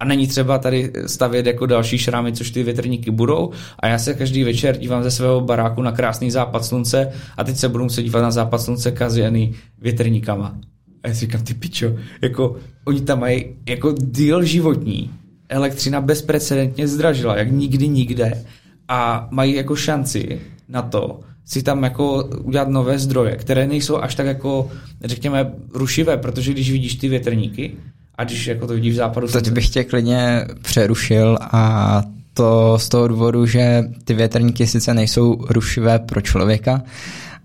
A 0.00 0.04
není 0.04 0.26
třeba 0.26 0.58
tady 0.58 0.92
stavět 1.06 1.46
jako 1.46 1.66
další 1.66 1.98
šrámy, 1.98 2.32
což 2.32 2.50
ty 2.50 2.62
větrníky 2.62 3.10
budou. 3.10 3.50
A 3.78 3.86
já 3.86 3.98
se 3.98 4.14
každý 4.14 4.44
večer 4.44 4.76
dívám 4.78 5.02
ze 5.02 5.10
svého 5.10 5.40
baráku 5.40 5.82
na 5.82 5.92
krásný 5.92 6.30
západ 6.30 6.64
slunce 6.64 7.12
a 7.36 7.44
teď 7.44 7.56
se 7.56 7.68
budu 7.68 7.84
muset 7.84 8.02
dívat 8.02 8.22
na 8.22 8.30
západ 8.30 8.60
slunce 8.60 8.90
kazený 8.90 9.54
větrníkama. 9.78 10.58
A 11.02 11.08
já 11.08 11.14
si 11.14 11.20
říkám, 11.20 11.42
ty 11.42 11.54
pičo, 11.54 11.92
jako 12.22 12.56
oni 12.84 13.00
tam 13.00 13.20
mají 13.20 13.44
jako 13.68 13.92
díl 13.92 14.42
životní. 14.44 15.10
Elektřina 15.48 16.00
bezprecedentně 16.00 16.88
zdražila, 16.88 17.36
jak 17.36 17.50
nikdy 17.50 17.88
nikde. 17.88 18.44
A 18.88 19.28
mají 19.30 19.54
jako 19.54 19.76
šanci 19.76 20.40
na 20.68 20.82
to 20.82 21.20
si 21.46 21.62
tam 21.62 21.82
jako 21.82 22.24
udělat 22.24 22.68
nové 22.68 22.98
zdroje, 22.98 23.36
které 23.36 23.66
nejsou 23.66 23.96
až 23.96 24.14
tak 24.14 24.26
jako, 24.26 24.70
řekněme, 25.04 25.52
rušivé, 25.74 26.16
protože 26.16 26.52
když 26.52 26.70
vidíš 26.70 26.94
ty 26.94 27.08
větrníky, 27.08 27.72
a 28.18 28.24
když 28.24 28.46
jako 28.46 28.66
to 28.66 28.74
vidíš 28.74 28.92
v 28.92 28.96
západu... 28.96 29.28
To 29.28 29.50
bych 29.50 29.68
tě 29.68 29.84
klidně 29.84 30.46
přerušil 30.62 31.38
a 31.40 32.02
to 32.34 32.78
z 32.78 32.88
toho 32.88 33.08
důvodu, 33.08 33.46
že 33.46 33.84
ty 34.04 34.14
větrníky 34.14 34.66
sice 34.66 34.94
nejsou 34.94 35.36
rušivé 35.50 35.98
pro 35.98 36.20
člověka, 36.20 36.82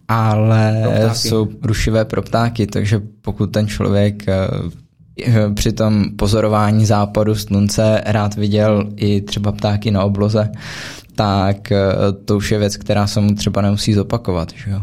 ale 0.08 0.84
jsou 1.14 1.48
rušivé 1.62 2.06
pro 2.06 2.22
ptáky, 2.22 2.68
takže 2.68 3.02
pokud 3.22 3.48
ten 3.48 3.68
člověk 3.68 4.24
eh, 4.28 4.48
při 5.54 5.72
tom 5.72 6.06
pozorování 6.16 6.86
západu 6.86 7.36
slunce 7.36 8.02
rád 8.06 8.36
viděl 8.36 8.90
i 8.96 9.22
třeba 9.22 9.52
ptáky 9.52 9.92
na 9.92 10.04
obloze, 10.04 10.52
tak 11.16 11.72
eh, 11.72 11.78
to 12.26 12.38
už 12.38 12.52
je 12.52 12.60
věc, 12.60 12.78
která 12.78 13.08
se 13.08 13.22
mu 13.22 13.36
třeba 13.36 13.62
nemusí 13.62 13.94
zopakovat. 13.94 14.54
Že 14.56 14.72
jo? 14.72 14.82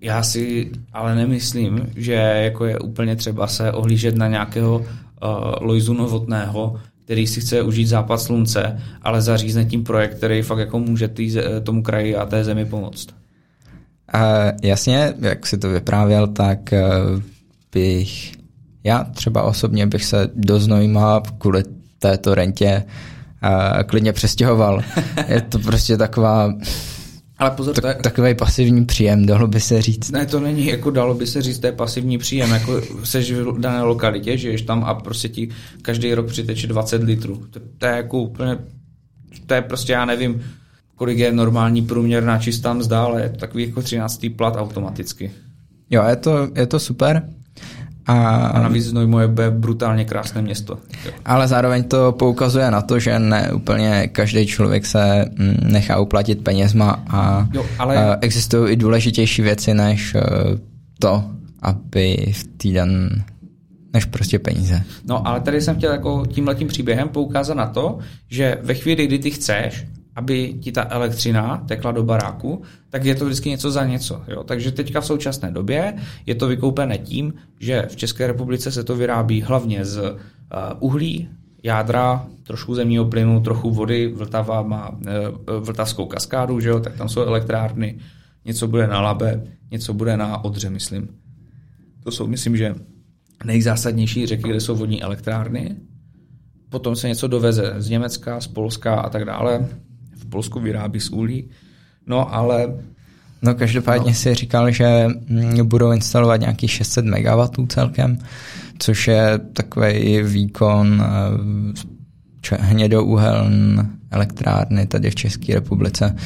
Já 0.00 0.22
si 0.22 0.70
ale 0.92 1.14
nemyslím, 1.14 1.90
že 1.96 2.12
jako 2.12 2.64
je 2.64 2.78
úplně 2.78 3.16
třeba 3.16 3.46
se 3.46 3.72
ohlížet 3.72 4.16
na 4.16 4.28
nějakého 4.28 4.78
uh, 4.78 4.84
Lojzu 5.60 5.94
Novotného, 5.94 6.80
který 7.04 7.26
si 7.26 7.40
chce 7.40 7.62
užít 7.62 7.88
západ 7.88 8.20
slunce, 8.20 8.80
ale 9.02 9.22
zařízne 9.22 9.64
tím 9.64 9.84
projekt, 9.84 10.14
který 10.16 10.42
fakt 10.42 10.58
jako 10.58 10.78
může 10.78 11.08
tý, 11.08 11.34
tomu 11.62 11.82
kraji 11.82 12.16
a 12.16 12.26
té 12.26 12.44
zemi 12.44 12.64
pomoct. 12.64 13.08
Uh, 14.14 14.20
jasně, 14.62 15.14
jak 15.20 15.46
si 15.46 15.58
to 15.58 15.68
vyprávěl, 15.68 16.26
tak 16.26 16.58
uh, 16.72 17.22
bych 17.72 18.32
já 18.84 19.04
třeba 19.04 19.42
osobně 19.42 19.86
bych 19.86 20.04
se 20.04 20.30
do 20.34 20.60
Znojma 20.60 21.22
kvůli 21.38 21.62
této 21.98 22.34
rentě 22.34 22.82
uh, 22.86 22.92
klidně 23.86 24.12
přestěhoval. 24.12 24.82
je 25.28 25.40
to 25.40 25.58
prostě 25.58 25.96
taková 25.96 26.52
ale 27.40 27.50
pozor, 27.50 27.74
tak, 27.74 27.82
to 27.82 27.88
je... 27.88 27.94
takový 27.94 28.34
pasivní 28.34 28.84
příjem, 28.84 29.26
dalo 29.26 29.46
by 29.46 29.60
se 29.60 29.82
říct. 29.82 30.10
Ne, 30.10 30.26
to 30.26 30.40
není, 30.40 30.66
jako 30.66 30.90
dalo 30.90 31.14
by 31.14 31.26
se 31.26 31.42
říct, 31.42 31.58
to 31.58 31.66
je 31.66 31.72
pasivní 31.72 32.18
příjem, 32.18 32.50
jako 32.50 32.82
seš 33.04 33.32
v 33.32 33.60
dané 33.60 33.82
lokalitě, 33.82 34.38
žiješ 34.38 34.62
tam 34.62 34.84
a 34.84 34.94
prostě 34.94 35.28
ti 35.28 35.48
každý 35.82 36.14
rok 36.14 36.26
přiteče 36.26 36.66
20 36.66 37.02
litrů. 37.02 37.44
To, 37.50 37.60
to 37.78 37.86
je 37.86 37.92
jako 37.92 38.18
úplně, 38.18 38.58
to 39.46 39.54
je 39.54 39.62
prostě, 39.62 39.92
já 39.92 40.04
nevím, 40.04 40.42
kolik 40.96 41.18
je 41.18 41.32
normální 41.32 41.82
průměrná 41.82 42.38
čistá 42.38 42.72
mzda, 42.72 43.04
ale 43.04 43.22
je 43.22 43.28
to 43.28 43.36
takový 43.36 43.66
jako 43.66 43.82
13. 43.82 44.26
plat 44.36 44.56
automaticky. 44.56 45.30
Jo, 45.90 46.04
je 46.08 46.16
to, 46.16 46.48
je 46.56 46.66
to 46.66 46.78
super. 46.78 47.22
A, 48.10 48.46
a 48.46 48.62
navíc 48.62 48.86
Znojmo 48.86 49.20
je 49.20 49.28
brutálně 49.50 50.04
krásné 50.04 50.42
město. 50.42 50.78
Ale 51.24 51.48
zároveň 51.48 51.84
to 51.84 52.12
poukazuje 52.12 52.70
na 52.70 52.82
to, 52.82 52.98
že 52.98 53.18
ne 53.18 53.52
úplně 53.52 54.08
každý 54.12 54.46
člověk 54.46 54.86
se 54.86 55.24
mm, 55.38 55.56
nechá 55.72 55.98
uplatit 55.98 56.44
penězma 56.44 57.04
a 57.10 57.48
jo, 57.52 57.66
ale... 57.78 58.18
existují 58.20 58.72
i 58.72 58.76
důležitější 58.76 59.42
věci 59.42 59.74
než 59.74 60.14
e, 60.14 60.20
to, 60.98 61.24
aby 61.62 62.32
v 62.32 62.44
týden 62.56 63.22
než 63.92 64.04
prostě 64.04 64.38
peníze. 64.38 64.82
No, 65.04 65.28
ale 65.28 65.40
tady 65.40 65.60
jsem 65.60 65.76
chtěl 65.76 65.92
jako 65.92 66.26
tímhletím 66.26 66.68
příběhem 66.68 67.08
poukázat 67.08 67.56
na 67.56 67.66
to, 67.66 67.98
že 68.28 68.58
ve 68.62 68.74
chvíli, 68.74 69.06
kdy 69.06 69.18
ty 69.18 69.30
chceš, 69.30 69.86
aby 70.16 70.54
ti 70.60 70.72
ta 70.72 70.86
elektřina 70.90 71.64
tekla 71.68 71.92
do 71.92 72.02
baráku, 72.02 72.62
tak 72.90 73.04
je 73.04 73.14
to 73.14 73.24
vždycky 73.24 73.50
něco 73.50 73.70
za 73.70 73.84
něco. 73.84 74.22
Jo? 74.28 74.44
Takže 74.44 74.72
teďka 74.72 75.00
v 75.00 75.06
současné 75.06 75.50
době 75.50 75.94
je 76.26 76.34
to 76.34 76.48
vykoupené 76.48 76.98
tím, 76.98 77.34
že 77.60 77.86
v 77.90 77.96
České 77.96 78.26
republice 78.26 78.72
se 78.72 78.84
to 78.84 78.96
vyrábí 78.96 79.42
hlavně 79.42 79.84
z 79.84 79.98
uh, 79.98 80.16
uhlí, 80.80 81.28
jádra, 81.62 82.26
trošku 82.42 82.74
zemního 82.74 83.04
plynu, 83.04 83.40
trochu 83.40 83.70
vody. 83.70 84.12
Vltava 84.16 84.62
má 84.62 84.88
uh, 84.88 84.98
vltavskou 85.60 86.06
kaskádu, 86.06 86.60
že 86.60 86.68
jo? 86.68 86.80
tak 86.80 86.96
tam 86.96 87.08
jsou 87.08 87.20
elektrárny. 87.20 87.98
Něco 88.44 88.68
bude 88.68 88.86
na 88.86 89.00
Labe, 89.00 89.44
něco 89.70 89.94
bude 89.94 90.16
na 90.16 90.44
Odře, 90.44 90.70
myslím. 90.70 91.08
To 92.04 92.10
jsou, 92.10 92.26
myslím, 92.26 92.56
že 92.56 92.74
nejzásadnější 93.44 94.26
řeky, 94.26 94.48
kde 94.48 94.60
jsou 94.60 94.76
vodní 94.76 95.02
elektrárny. 95.02 95.76
Potom 96.70 96.96
se 96.96 97.08
něco 97.08 97.28
doveze 97.28 97.74
z 97.78 97.90
Německa, 97.90 98.40
z 98.40 98.46
Polska 98.46 98.94
a 98.94 99.08
tak 99.08 99.24
dále. 99.24 99.68
Polsku 100.30 100.60
vyrábí 100.60 101.00
z 101.00 101.10
uhlí. 101.10 101.50
No 102.06 102.34
ale... 102.34 102.74
No 103.42 103.54
každopádně 103.54 104.10
no. 104.10 104.14
si 104.14 104.34
říkal, 104.34 104.70
že 104.70 105.06
mm, 105.28 105.68
budou 105.68 105.92
instalovat 105.92 106.40
nějaký 106.40 106.68
600 106.68 107.04
MW 107.04 107.66
celkem, 107.68 108.18
což 108.78 109.08
je 109.08 109.38
takový 109.52 110.22
výkon 110.22 111.04
eh, 112.52 112.56
hnědouheln 112.60 113.88
elektrárny 114.10 114.86
tady 114.86 115.10
v 115.10 115.14
České 115.14 115.54
republice. 115.54 116.16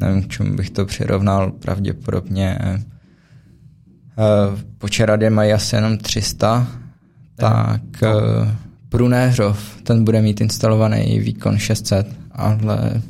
Nevím, 0.00 0.22
k 0.22 0.28
čemu 0.28 0.56
bych 0.56 0.70
to 0.70 0.86
přirovnal, 0.86 1.50
pravděpodobně 1.50 2.58
eh, 2.60 2.82
Počerady 4.78 5.30
mají 5.30 5.52
asi 5.52 5.76
jenom 5.76 5.98
300, 5.98 6.66
tak 7.36 7.82
no. 8.02 8.10
Prunéřov, 8.88 9.76
ten 9.82 10.04
bude 10.04 10.22
mít 10.22 10.40
instalovaný 10.40 11.20
výkon 11.20 11.58
600, 11.58 12.06
ale 12.30 13.02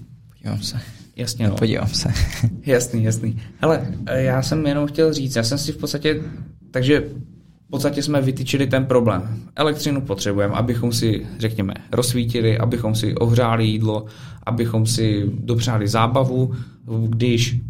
Podívám 0.43 0.63
se. 0.63 0.81
Jasně, 1.17 1.49
no. 1.49 1.55
Podívám 1.55 1.89
se. 1.89 2.13
jasný, 2.67 3.05
jasný. 3.05 3.39
Hele, 3.61 3.87
já 4.15 4.43
jsem 4.43 4.67
jenom 4.67 4.87
chtěl 4.87 5.13
říct, 5.13 5.37
já 5.37 5.43
jsem 5.43 5.59
si 5.59 5.73
v 5.73 5.77
podstatě, 5.77 6.23
takže 6.71 7.01
v 7.67 7.71
podstatě 7.71 8.03
jsme 8.03 8.23
vytyčili 8.23 8.67
ten 8.67 8.87
problém. 8.87 9.43
Elektřinu 9.57 10.01
potřebujeme, 10.01 10.55
abychom 10.55 10.93
si, 10.93 11.27
řekněme, 11.39 11.75
rozsvítili, 11.93 12.59
abychom 12.59 12.95
si 12.95 13.15
ohřáli 13.15 13.67
jídlo, 13.67 14.07
abychom 14.47 14.87
si 14.87 15.31
dopřáli 15.35 15.89
zábavu. 15.89 16.55
Když 17.09 17.61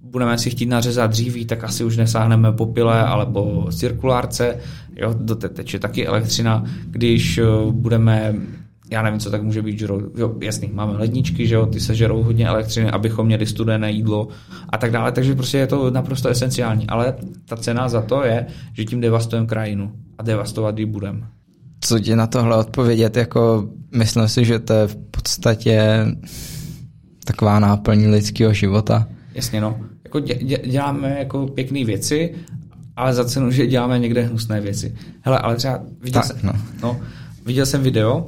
budeme 0.00 0.38
si 0.38 0.50
chtít 0.50 0.66
nařezat 0.66 1.10
dříví, 1.10 1.44
tak 1.44 1.64
asi 1.64 1.84
už 1.84 1.96
nesáhneme 1.96 2.52
po 2.52 2.66
pile, 2.66 3.02
ale 3.04 3.26
po 3.26 3.68
cirkulárce. 3.72 4.56
Jo, 4.96 5.14
do 5.18 5.34
té 5.34 5.48
teče 5.48 5.78
taky 5.78 6.06
elektřina. 6.06 6.64
Když 6.84 7.38
eh, 7.38 7.44
budeme 7.70 8.34
já 8.90 9.02
nevím, 9.02 9.20
co 9.20 9.30
tak 9.30 9.42
může 9.42 9.62
být, 9.62 9.78
žerou, 9.78 10.00
jo, 10.16 10.34
jasný, 10.40 10.70
máme 10.72 10.92
ledničky, 10.92 11.46
že 11.46 11.54
jo, 11.54 11.66
ty 11.66 11.80
se 11.80 11.94
žerou 11.94 12.22
hodně 12.22 12.46
elektřiny, 12.46 12.90
abychom 12.90 13.26
měli 13.26 13.46
studené 13.46 13.90
jídlo 13.90 14.28
a 14.68 14.78
tak 14.78 14.90
dále, 14.90 15.12
takže 15.12 15.34
prostě 15.34 15.58
je 15.58 15.66
to 15.66 15.90
naprosto 15.90 16.28
esenciální, 16.28 16.86
ale 16.86 17.14
ta 17.44 17.56
cena 17.56 17.88
za 17.88 18.02
to 18.02 18.24
je, 18.24 18.46
že 18.72 18.84
tím 18.84 19.00
devastujeme 19.00 19.46
krajinu 19.46 19.92
a 20.18 20.22
devastovat 20.22 20.78
ji 20.78 20.86
budeme. 20.86 21.20
Co 21.80 21.98
ti 21.98 22.16
na 22.16 22.26
tohle 22.26 22.56
odpovědět, 22.56 23.16
jako 23.16 23.68
myslím 23.96 24.28
si, 24.28 24.44
že 24.44 24.58
to 24.58 24.72
je 24.72 24.86
v 24.86 24.96
podstatě 24.96 26.06
taková 27.24 27.58
náplň 27.58 28.10
lidského 28.10 28.52
života. 28.52 29.06
Jasně, 29.34 29.60
no. 29.60 29.80
Jako 30.04 30.20
dě, 30.20 30.34
dě, 30.34 30.58
děláme 30.66 31.16
jako 31.18 31.46
pěkné 31.46 31.84
věci, 31.84 32.34
ale 32.96 33.14
za 33.14 33.24
cenu, 33.24 33.50
že 33.50 33.66
děláme 33.66 33.98
někde 33.98 34.22
hnusné 34.22 34.60
věci. 34.60 34.94
Hele, 35.20 35.38
ale 35.38 35.56
třeba 35.56 35.80
viděl, 36.00 36.22
tak, 36.22 36.24
jsem, 36.24 36.36
no. 36.42 36.52
No, 36.82 37.00
viděl 37.46 37.66
jsem 37.66 37.82
video, 37.82 38.26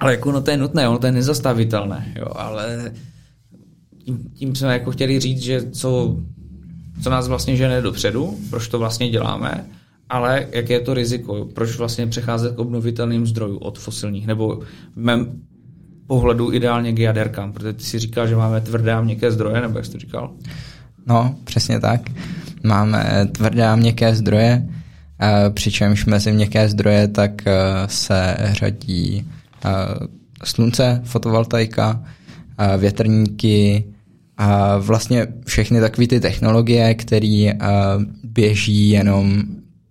Ale 0.00 0.12
jako 0.12 0.32
no 0.32 0.40
to 0.40 0.50
je 0.50 0.56
nutné, 0.56 0.88
ono 0.88 0.98
to 0.98 1.06
je 1.06 1.12
nezastavitelné, 1.12 2.12
jo, 2.16 2.26
ale 2.34 2.92
tím, 4.04 4.30
tím 4.34 4.54
jsme 4.54 4.72
jako 4.72 4.90
chtěli 4.90 5.20
říct, 5.20 5.42
že 5.42 5.70
co, 5.70 6.16
co 7.02 7.10
nás 7.10 7.28
vlastně 7.28 7.56
žene 7.56 7.82
dopředu, 7.82 8.38
proč 8.50 8.68
to 8.68 8.78
vlastně 8.78 9.08
děláme, 9.08 9.66
ale 10.08 10.46
jaké 10.52 10.72
je 10.72 10.80
to 10.80 10.94
riziko, 10.94 11.48
proč 11.54 11.76
vlastně 11.76 12.06
přecházet 12.06 12.56
k 12.56 12.58
obnovitelným 12.58 13.26
zdrojům 13.26 13.58
od 13.60 13.78
fosilních, 13.78 14.26
nebo 14.26 14.60
v 14.96 14.96
mém 14.96 15.42
pohledu 16.06 16.52
ideálně 16.52 16.92
k 16.92 16.98
jaderkám, 16.98 17.52
protože 17.52 17.72
ty 17.72 17.84
si 17.84 17.98
říkal, 17.98 18.26
že 18.26 18.36
máme 18.36 18.60
tvrdé 18.60 18.92
a 18.92 19.00
měkké 19.00 19.32
zdroje, 19.32 19.60
nebo 19.60 19.78
jak 19.78 19.84
jsi 19.84 19.92
to 19.92 19.98
říkal? 19.98 20.30
No, 21.06 21.34
přesně 21.44 21.80
tak. 21.80 22.00
Máme 22.64 23.28
tvrdé 23.32 23.66
a 23.66 23.76
měkké 23.76 24.14
zdroje, 24.14 24.68
eh, 25.20 25.50
přičemž 25.50 26.06
mezi 26.06 26.32
měkké 26.32 26.68
zdroje 26.68 27.08
tak 27.08 27.46
eh, 27.46 27.52
se 27.86 28.36
řadí 28.40 29.28
slunce, 30.44 31.00
fotovoltaika, 31.04 32.02
větrníky, 32.78 33.84
a 34.38 34.76
vlastně 34.76 35.26
všechny 35.46 35.80
takové 35.80 36.06
ty 36.06 36.20
technologie, 36.20 36.94
které 36.94 37.52
běží 38.24 38.90
jenom 38.90 39.42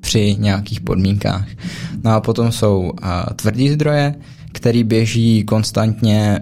při 0.01 0.35
nějakých 0.39 0.81
podmínkách. 0.81 1.47
No 2.03 2.11
a 2.11 2.21
potom 2.21 2.51
jsou 2.51 2.91
tvrdý 3.35 3.69
zdroje, 3.69 4.15
který 4.51 4.83
běží 4.83 5.43
konstantně 5.43 6.39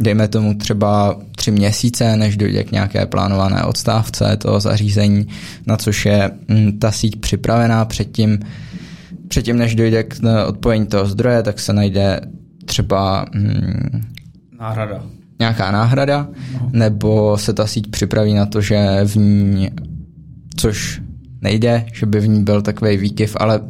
dejme 0.00 0.28
tomu 0.28 0.54
třeba 0.54 1.16
tři 1.36 1.50
měsíce, 1.50 2.16
než 2.16 2.36
dojde 2.36 2.64
k 2.64 2.72
nějaké 2.72 3.06
plánované 3.06 3.64
odstávce 3.64 4.36
toho 4.36 4.60
zařízení, 4.60 5.26
na 5.66 5.76
což 5.76 6.06
je 6.06 6.30
mm, 6.48 6.78
ta 6.78 6.92
síť 6.92 7.20
připravená 7.20 7.84
předtím, 7.84 8.38
předtím 9.28 9.58
než 9.58 9.74
dojde 9.74 10.02
k 10.02 10.16
eh, 10.24 10.44
odpojení 10.44 10.86
toho 10.86 11.06
zdroje, 11.06 11.42
tak 11.42 11.60
se 11.60 11.72
najde 11.72 12.20
třeba 12.72 13.26
mm, 13.34 14.00
náhrada. 14.60 15.02
nějaká 15.38 15.70
náhrada, 15.70 16.28
no. 16.52 16.70
nebo 16.72 17.38
se 17.38 17.52
ta 17.52 17.66
síť 17.66 17.90
připraví 17.90 18.34
na 18.34 18.46
to, 18.46 18.60
že 18.60 19.00
v 19.04 19.16
ní, 19.16 19.70
což 20.56 21.00
nejde, 21.40 21.86
že 21.92 22.06
by 22.06 22.20
v 22.20 22.28
ní 22.28 22.42
byl 22.42 22.62
takový 22.62 22.96
výkyv, 22.96 23.36
ale 23.40 23.60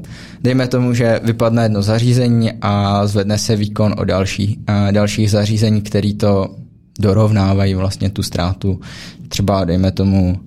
dejme 0.42 0.66
tomu, 0.66 0.94
že 0.94 1.20
vypadne 1.24 1.62
jedno 1.62 1.82
zařízení 1.82 2.52
a 2.60 3.06
zvedne 3.06 3.38
se 3.38 3.56
výkon 3.56 3.94
o 3.98 4.04
další, 4.04 4.58
dalších 4.90 5.30
zařízení, 5.30 5.82
který 5.82 6.14
to 6.14 6.54
dorovnávají 7.00 7.74
vlastně 7.74 8.10
tu 8.10 8.22
ztrátu. 8.22 8.80
Třeba 9.28 9.64
dejme 9.64 9.92
tomu 9.92 10.40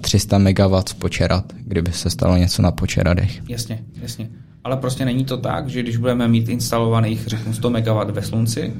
300 0.00 0.38
MW 0.38 0.82
počerat, 0.98 1.44
kdyby 1.58 1.92
se 1.92 2.10
stalo 2.10 2.36
něco 2.36 2.62
na 2.62 2.70
počeradech. 2.70 3.48
Jasně, 3.48 3.78
jasně. 4.02 4.28
Ale 4.66 4.76
prostě 4.76 5.04
není 5.04 5.24
to 5.24 5.36
tak, 5.36 5.68
že 5.68 5.82
když 5.82 5.96
budeme 5.96 6.28
mít 6.28 6.48
instalovaných, 6.48 7.26
řeknu, 7.26 7.52
100 7.52 7.70
MW 7.70 8.10
ve 8.10 8.22
slunci 8.22 8.74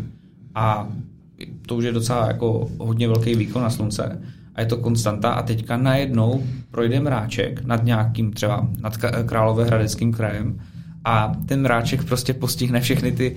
a 0.54 0.88
to 1.66 1.76
už 1.76 1.84
je 1.84 1.92
docela 1.92 2.26
jako 2.26 2.68
hodně 2.78 3.08
velký 3.08 3.34
výkon 3.34 3.62
na 3.62 3.70
slunce, 3.70 4.22
a 4.54 4.60
je 4.60 4.66
to 4.66 4.76
konstanta 4.76 5.30
a 5.30 5.42
teďka 5.42 5.76
najednou 5.76 6.42
projde 6.70 7.00
mráček 7.00 7.64
nad 7.64 7.84
nějakým 7.84 8.32
třeba 8.32 8.68
nad 8.80 8.96
Královéhradeckým 9.26 10.12
krajem 10.12 10.60
a 11.04 11.32
ten 11.46 11.62
mráček 11.62 12.04
prostě 12.04 12.34
postihne 12.34 12.80
všechny 12.80 13.12
ty 13.12 13.36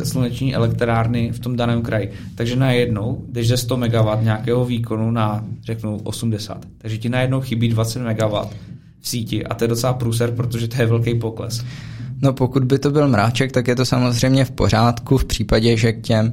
e, 0.00 0.04
sluneční 0.04 0.54
elektrárny 0.54 1.32
v 1.32 1.38
tom 1.38 1.56
daném 1.56 1.82
kraji. 1.82 2.12
Takže 2.34 2.56
najednou 2.56 3.24
jdeš 3.28 3.48
ze 3.48 3.56
100 3.56 3.76
MW 3.76 4.22
nějakého 4.22 4.64
výkonu 4.64 5.10
na, 5.10 5.44
řeknu, 5.62 6.00
80. 6.04 6.66
Takže 6.78 6.98
ti 6.98 7.08
najednou 7.08 7.40
chybí 7.40 7.68
20 7.68 7.98
MW 7.98 8.34
v 9.04 9.08
síti 9.08 9.46
a 9.46 9.54
to 9.54 9.64
je 9.64 9.68
docela 9.68 9.92
průser, 9.92 10.30
protože 10.30 10.68
to 10.68 10.82
je 10.82 10.86
velký 10.86 11.14
pokles. 11.14 11.64
No 12.22 12.32
pokud 12.32 12.64
by 12.64 12.78
to 12.78 12.90
byl 12.90 13.08
mráček, 13.08 13.52
tak 13.52 13.68
je 13.68 13.76
to 13.76 13.84
samozřejmě 13.84 14.44
v 14.44 14.50
pořádku 14.50 15.18
v 15.18 15.24
případě, 15.24 15.76
že 15.76 15.92
k 15.92 16.00
těm, 16.00 16.32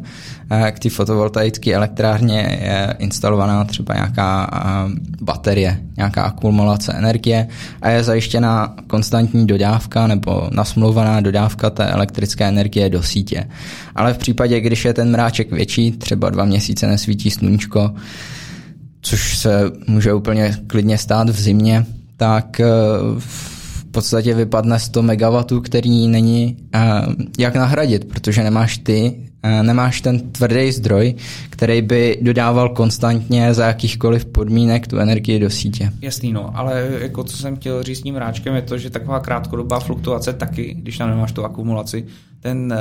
eh, 0.51 0.71
k 0.71 0.79
té 0.79 0.89
fotovoltaické 0.89 1.73
elektrárně 1.73 2.59
je 2.63 2.95
instalovaná 2.99 3.63
třeba 3.63 3.93
nějaká 3.93 4.49
eh, 4.53 4.99
baterie, 5.21 5.81
nějaká 5.97 6.23
akumulace 6.23 6.93
energie 6.93 7.47
a 7.81 7.89
je 7.89 8.03
zajištěna 8.03 8.75
konstantní 8.87 9.47
dodávka 9.47 10.07
nebo 10.07 10.49
nasmlouvaná 10.51 11.21
dodávka 11.21 11.69
té 11.69 11.85
elektrické 11.85 12.47
energie 12.47 12.89
do 12.89 13.03
sítě. 13.03 13.49
Ale 13.95 14.13
v 14.13 14.17
případě, 14.17 14.61
když 14.61 14.85
je 14.85 14.93
ten 14.93 15.11
mráček 15.11 15.51
větší, 15.51 15.91
třeba 15.91 16.29
dva 16.29 16.45
měsíce 16.45 16.87
nesvítí 16.87 17.31
sluníčko, 17.31 17.91
což 19.01 19.37
se 19.37 19.71
může 19.87 20.13
úplně 20.13 20.57
klidně 20.67 20.97
stát 20.97 21.29
v 21.29 21.39
zimě, 21.39 21.85
tak 22.21 22.59
eh, 22.59 22.65
v 23.17 23.85
podstatě 23.91 24.33
vypadne 24.33 24.79
100 24.79 25.01
MW, 25.01 25.61
který 25.63 26.07
není 26.07 26.57
uh, 26.75 26.81
jak 27.39 27.55
nahradit, 27.55 28.05
protože 28.05 28.43
nemáš 28.43 28.77
ty, 28.77 29.27
uh, 29.45 29.63
nemáš 29.63 30.01
ten 30.01 30.19
tvrdý 30.19 30.71
zdroj, 30.71 31.15
který 31.49 31.81
by 31.81 32.19
dodával 32.21 32.69
konstantně 32.69 33.53
za 33.53 33.65
jakýchkoliv 33.65 34.25
podmínek 34.25 34.87
tu 34.87 34.97
energii 34.97 35.39
do 35.39 35.49
sítě. 35.49 35.91
Jasný, 36.01 36.33
no, 36.33 36.57
ale 36.57 36.87
jako 37.01 37.23
co 37.23 37.37
jsem 37.37 37.55
chtěl 37.55 37.83
říct 37.83 37.99
s 37.99 38.01
tím 38.01 38.15
ráčkem 38.15 38.55
je 38.55 38.61
to, 38.61 38.77
že 38.77 38.89
taková 38.89 39.19
krátkodobá 39.19 39.79
fluktuace 39.79 40.33
taky, 40.33 40.73
když 40.73 40.97
tam 40.97 41.09
nemáš 41.09 41.31
tu 41.31 41.45
akumulaci, 41.45 42.05
ten, 42.39 42.73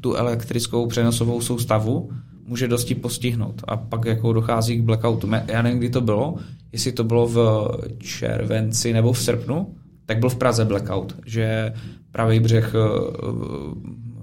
tu 0.00 0.14
elektrickou 0.14 0.86
přenosovou 0.86 1.40
soustavu 1.40 2.10
může 2.46 2.68
dosti 2.68 2.94
postihnout 2.94 3.62
a 3.68 3.76
pak 3.76 4.04
jako 4.04 4.32
dochází 4.32 4.76
k 4.76 4.82
blackoutu. 4.82 5.30
Já 5.46 5.62
nevím, 5.62 5.78
kdy 5.78 5.90
to 5.90 6.00
bylo, 6.00 6.34
jestli 6.72 6.92
to 6.92 7.04
bylo 7.04 7.28
v 7.28 7.68
červenci 7.98 8.92
nebo 8.92 9.12
v 9.12 9.18
srpnu, 9.18 9.74
tak 10.06 10.18
byl 10.18 10.28
v 10.28 10.36
Praze 10.36 10.64
blackout, 10.64 11.16
že 11.26 11.72
pravý 12.12 12.40
břeh 12.40 12.74
eh, 12.74 12.78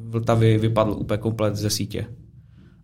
Vltavy 0.04 0.58
vypadl 0.58 0.92
úplně 0.92 1.18
komplet 1.18 1.56
ze 1.56 1.70
sítě. 1.70 2.06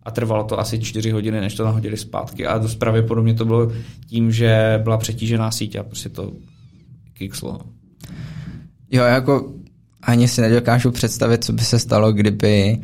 A 0.02 0.10
trvalo 0.10 0.44
to 0.44 0.58
asi 0.58 0.78
čtyři 0.78 1.10
hodiny, 1.10 1.40
než 1.40 1.54
to 1.54 1.64
nahodili 1.64 1.96
zpátky. 1.96 2.46
A 2.46 2.58
dost 2.58 2.74
pravděpodobně 2.74 3.34
to 3.34 3.44
bylo 3.44 3.72
tím, 4.06 4.32
že 4.32 4.80
byla 4.82 4.96
přetížená 4.96 5.50
síť 5.50 5.76
a 5.76 5.82
prostě 5.82 6.08
to 6.08 6.32
kikslo. 7.12 7.60
Jo, 8.90 9.04
jako 9.04 9.52
ani 10.02 10.28
si 10.28 10.40
nedokážu 10.40 10.90
představit, 10.90 11.44
co 11.44 11.52
by 11.52 11.62
se 11.62 11.78
stalo, 11.78 12.12
kdyby 12.12 12.78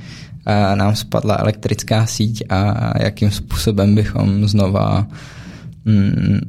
nám 0.74 0.96
spadla 0.96 1.36
elektrická 1.36 2.06
síť 2.06 2.42
a 2.48 2.92
jakým 3.02 3.30
způsobem 3.30 3.94
bychom 3.94 4.48
znova 4.48 5.06
mm, 5.84 6.40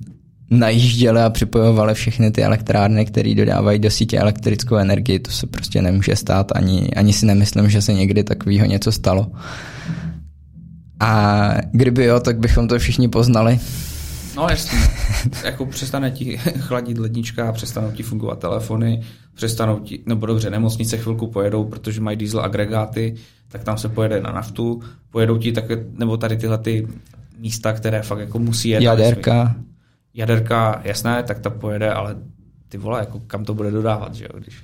najížděli 0.50 1.22
a 1.22 1.30
připojovali 1.30 1.94
všechny 1.94 2.32
ty 2.32 2.44
elektrárny, 2.44 3.06
které 3.06 3.36
dodávají 3.36 3.80
do 3.80 3.92
sítě 3.92 4.20
elektrickou 4.20 4.76
energii. 4.76 5.20
To 5.20 5.32
se 5.32 5.48
prostě 5.48 5.82
nemůže 5.82 6.16
stát, 6.16 6.52
ani, 6.56 6.90
ani 6.96 7.14
si 7.14 7.26
nemyslím, 7.26 7.70
že 7.70 7.82
se 7.82 7.94
někdy 7.94 8.24
takového 8.24 8.66
něco 8.66 8.92
stalo. 8.92 9.32
A 11.00 11.50
kdyby 11.72 12.06
jo, 12.06 12.20
tak 12.20 12.40
bychom 12.40 12.68
to 12.68 12.80
všichni 12.80 13.08
poznali. 13.08 13.60
No 14.36 14.48
jasně, 14.50 14.80
jako 15.44 15.66
přestane 15.66 16.12
ti 16.12 16.38
chladit 16.38 16.98
lednička, 16.98 17.52
přestanou 17.52 17.92
ti 17.92 18.04
fungovat 18.04 18.40
telefony, 18.40 19.02
přestanou 19.36 19.80
ti, 19.80 20.04
nebo 20.06 20.26
dobře, 20.26 20.50
nemocnice 20.50 20.98
chvilku 20.98 21.28
pojedou, 21.28 21.64
protože 21.64 22.02
mají 22.02 22.18
diesel 22.18 22.42
agregáty, 22.42 23.16
tak 23.48 23.64
tam 23.64 23.78
se 23.78 23.90
pojede 23.90 24.22
na 24.22 24.32
naftu, 24.32 24.82
pojedou 25.10 25.38
ti 25.38 25.52
také, 25.52 25.86
nebo 25.92 26.18
tady 26.18 26.38
tyhle 26.38 26.58
ty 26.58 26.88
místa, 27.40 27.74
které 27.74 28.02
fakt 28.02 28.20
jako 28.20 28.40
musí 28.40 28.70
jet. 28.70 28.84
Jaderka 28.84 29.56
jaderka, 30.16 30.82
jasné, 30.84 31.24
tak 31.24 31.40
ta 31.40 31.50
pojede, 31.50 31.92
ale 31.92 32.16
ty 32.70 32.78
vole, 32.78 33.00
jako 33.00 33.20
kam 33.28 33.46
to 33.46 33.54
bude 33.54 33.72
dodávat, 33.72 34.16
že 34.16 34.24
jo, 34.24 34.40
když... 34.40 34.56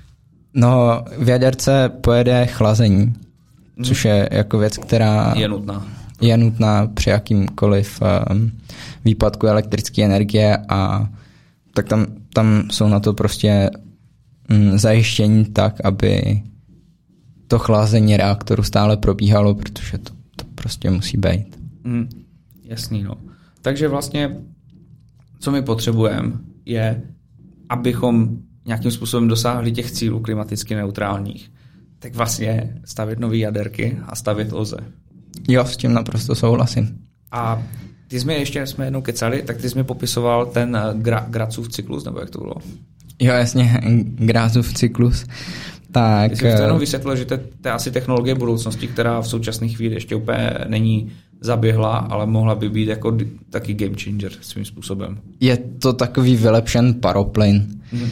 No, 0.53 1.03
v 1.17 1.29
jaderce 1.29 1.89
pojede 1.89 2.45
chlazení, 2.45 3.03
hmm. 3.77 3.85
což 3.85 4.05
je 4.05 4.29
jako 4.31 4.57
věc, 4.57 4.77
která... 4.77 5.33
Je 5.37 5.47
nutná. 5.47 5.87
Je 6.21 6.37
nutná 6.37 6.87
při 6.87 7.09
jakýmkoliv 7.09 8.01
um, 8.31 8.51
výpadku 9.05 9.47
elektrické 9.47 10.03
energie 10.03 10.57
a 10.69 11.09
tak 11.73 11.87
tam, 11.87 12.05
tam 12.33 12.63
jsou 12.71 12.87
na 12.87 12.99
to 12.99 13.13
prostě 13.13 13.69
zajištění 14.75 15.45
tak, 15.45 15.75
aby 15.83 16.41
to 17.47 17.59
chlazení 17.59 18.17
reaktoru 18.17 18.63
stále 18.63 18.97
probíhalo, 18.97 19.55
protože 19.55 19.97
to, 19.97 20.13
to 20.35 20.45
prostě 20.55 20.89
musí 20.89 21.17
být. 21.17 21.59
Hmm. 21.85 22.09
Jasný, 22.63 23.03
no. 23.03 23.15
Takže 23.61 23.87
vlastně 23.87 24.35
co 25.39 25.51
my 25.51 25.61
potřebujeme, 25.61 26.31
je, 26.65 27.01
abychom 27.69 28.37
nějakým 28.65 28.91
způsobem 28.91 29.27
dosáhli 29.27 29.71
těch 29.71 29.91
cílů 29.91 30.19
klimaticky 30.19 30.75
neutrálních, 30.75 31.51
tak 31.99 32.15
vlastně 32.15 32.81
stavět 32.85 33.19
nové 33.19 33.37
jaderky 33.37 33.97
a 34.05 34.15
stavět 34.15 34.53
OZE. 34.53 34.77
Jo, 35.47 35.65
s 35.65 35.77
tím 35.77 35.93
naprosto 35.93 36.35
souhlasím. 36.35 36.97
A 37.31 37.63
ty 38.07 38.19
jsme 38.19 38.33
ještě, 38.33 38.67
jsme 38.67 38.85
jednou 38.85 39.01
kecali, 39.01 39.43
tak 39.43 39.57
ty 39.57 39.69
jsi 39.69 39.77
mi 39.77 39.83
popisoval 39.83 40.45
ten 40.45 40.75
eh, 40.75 40.93
gra, 40.93 41.25
Gracův 41.29 41.69
cyklus, 41.69 42.05
nebo 42.05 42.19
jak 42.19 42.29
to 42.29 42.39
bylo? 42.39 42.55
Jo, 43.21 43.33
jasně, 43.33 43.81
Grázův 44.03 44.73
cyklus. 44.73 45.25
Tak... 45.91 46.31
Jsi 46.31 46.41
to 46.41 46.47
jenom 46.47 46.77
eh, 46.77 46.79
vysvětlil, 46.79 47.15
že 47.15 47.25
to 47.25 47.33
je 47.65 47.71
asi 47.71 47.91
technologie 47.91 48.35
budoucnosti, 48.35 48.87
která 48.87 49.21
v 49.21 49.27
současné 49.27 49.67
chvíli 49.67 49.93
ještě 49.93 50.15
úplně 50.15 50.53
není 50.67 51.11
zaběhla, 51.41 51.97
ale 51.97 52.25
mohla 52.25 52.55
by 52.55 52.69
být 52.69 52.87
jako 52.87 53.17
taky 53.49 53.73
game 53.73 53.95
changer 54.03 54.31
svým 54.41 54.65
způsobem. 54.65 55.17
Je 55.39 55.57
to 55.57 55.93
takový 55.93 56.35
vylepšen 56.35 56.93
paroplyn, 56.93 57.67
hmm. 57.91 58.09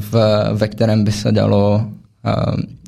v, 0.00 0.14
ve 0.52 0.68
kterém 0.68 1.04
by 1.04 1.12
se 1.12 1.32
dalo 1.32 1.90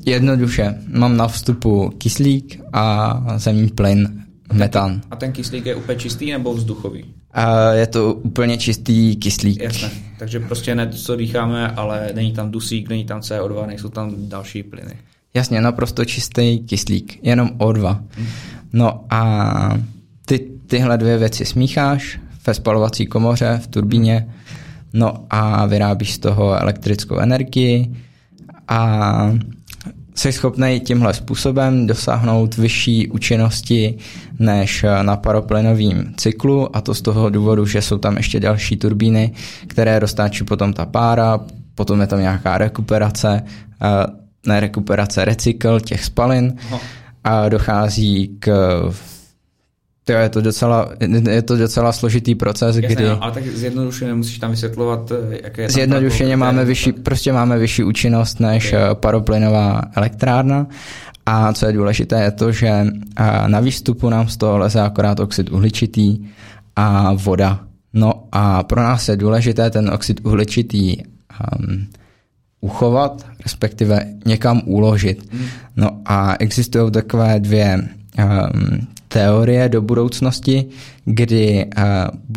jednoduše, 0.05 0.75
mám 0.87 1.17
na 1.17 1.27
vstupu 1.27 1.89
kyslík 1.97 2.61
a 2.73 3.23
zemní 3.37 3.69
plyn, 3.69 4.23
metan. 4.53 5.01
A 5.11 5.15
ten 5.15 5.31
kyslík 5.31 5.65
je 5.65 5.75
úplně 5.75 5.97
čistý 5.97 6.31
nebo 6.31 6.53
vzduchový? 6.53 7.05
A 7.33 7.71
je 7.71 7.87
to 7.87 8.13
úplně 8.13 8.57
čistý 8.57 9.15
kyslík. 9.15 9.61
Jasně, 9.61 9.89
takže 10.19 10.39
prostě 10.39 10.75
ne 10.75 10.87
to, 10.87 10.97
co 10.97 11.15
dýcháme, 11.15 11.67
ale 11.67 12.09
není 12.13 12.33
tam 12.33 12.51
dusík, 12.51 12.89
není 12.89 13.05
tam 13.05 13.19
CO2, 13.19 13.67
nejsou 13.67 13.89
tam 13.89 14.15
další 14.17 14.63
plyny. 14.63 14.93
Jasně, 15.33 15.61
naprosto 15.61 16.05
čistý 16.05 16.59
kyslík, 16.59 17.19
jenom 17.23 17.49
O2. 17.49 17.99
Hmm. 18.11 18.27
No 18.73 19.05
a 19.09 19.77
ty, 20.25 20.39
tyhle 20.67 20.97
dvě 20.97 21.17
věci 21.17 21.45
smícháš 21.45 22.19
ve 22.47 22.53
spalovací 22.53 23.05
komoře, 23.05 23.59
v 23.63 23.67
turbíně, 23.67 24.33
no 24.93 25.25
a 25.29 25.65
vyrábíš 25.65 26.13
z 26.13 26.19
toho 26.19 26.61
elektrickou 26.61 27.19
energii 27.19 27.95
a 28.67 29.31
jsi 30.15 30.31
schopný 30.31 30.79
tímhle 30.79 31.13
způsobem 31.13 31.87
dosáhnout 31.87 32.57
vyšší 32.57 33.07
účinnosti 33.07 33.97
než 34.39 34.85
na 35.01 35.15
paroplynovém 35.15 36.13
cyklu 36.17 36.75
a 36.75 36.81
to 36.81 36.93
z 36.93 37.01
toho 37.01 37.29
důvodu, 37.29 37.65
že 37.65 37.81
jsou 37.81 37.97
tam 37.97 38.17
ještě 38.17 38.39
další 38.39 38.77
turbíny, 38.77 39.33
které 39.67 39.99
roztáčí 39.99 40.43
potom 40.43 40.73
ta 40.73 40.85
pára, 40.85 41.39
potom 41.75 42.01
je 42.01 42.07
tam 42.07 42.19
nějaká 42.19 42.57
rekuperace, 42.57 43.43
ne 44.47 44.59
rekuperace, 44.59 45.25
recykl 45.25 45.79
těch 45.79 46.05
spalin 46.05 46.55
a 47.23 47.49
dochází 47.49 48.35
k 48.39 48.51
to 50.05 50.11
je 50.11 50.29
to 50.29 50.41
docela, 50.41 50.89
je 51.29 51.41
to 51.41 51.57
docela 51.57 51.91
složitý 51.91 52.35
proces, 52.35 52.75
Jasně, 52.75 52.95
kdy... 52.95 53.05
No, 53.05 53.23
ale 53.23 53.31
tak 53.31 53.47
zjednodušeně 53.47 54.13
musíš 54.13 54.39
tam 54.39 54.51
vysvětlovat, 54.51 55.11
eh, 55.11 55.39
jaké 55.43 55.61
je 55.61 55.69
Zjednodušeně 55.69 56.37
máme 56.37 56.65
vyšší, 56.65 56.91
prostě 56.91 57.33
máme 57.33 57.57
vyšší 57.57 57.83
účinnost 57.83 58.39
než 58.39 58.73
okay. 58.73 58.91
Eh, 58.91 58.95
paroplynová 58.95 59.81
elektrárna. 59.95 60.67
A 61.25 61.53
co 61.53 61.65
je 61.65 61.73
důležité, 61.73 62.23
je 62.23 62.31
to, 62.31 62.51
že 62.51 62.67
eh, 62.67 63.47
na 63.47 63.59
výstupu 63.59 64.09
nám 64.09 64.27
z 64.27 64.37
toho 64.37 64.57
leze 64.57 64.81
akorát 64.81 65.19
oxid 65.19 65.51
uhličitý 65.51 66.19
a 66.75 67.13
voda. 67.13 67.59
No 67.93 68.23
a 68.31 68.63
pro 68.63 68.81
nás 68.81 69.09
je 69.09 69.15
důležité 69.15 69.69
ten 69.69 69.89
oxid 69.89 70.25
uhličitý 70.25 70.97
um, 70.97 71.87
uchovat, 72.61 73.25
respektive 73.43 74.05
někam 74.25 74.61
uložit. 74.65 75.33
Hmm. 75.33 75.45
No 75.75 76.01
a 76.05 76.35
existují 76.39 76.91
takové 76.91 77.39
dvě 77.39 77.89
um, 78.19 78.87
teorie 79.13 79.69
do 79.69 79.81
budoucnosti, 79.81 80.69
kdy 81.05 81.65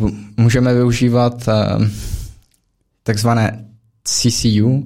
uh, 0.01 0.09
můžeme 0.37 0.73
využívat 0.73 1.47
uh, 1.47 1.87
takzvané 3.03 3.65
CCU 4.03 4.67
uh, 4.67 4.85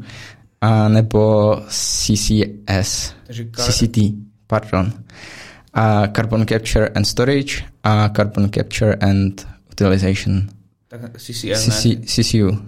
nebo 0.89 1.55
CCS, 1.67 3.13
CCT, 3.51 3.97
pardon. 4.47 4.93
Uh, 5.77 6.07
carbon 6.15 6.45
Capture 6.45 6.89
and 6.89 7.05
Storage 7.05 7.63
a 7.83 8.09
Carbon 8.09 8.49
Capture 8.49 8.95
and 8.95 9.47
Utilization. 9.71 10.49
Tak 10.87 11.01
CCS, 11.17 11.65
CC, 11.65 11.85
ne? 11.85 12.05
CCU. 12.05 12.59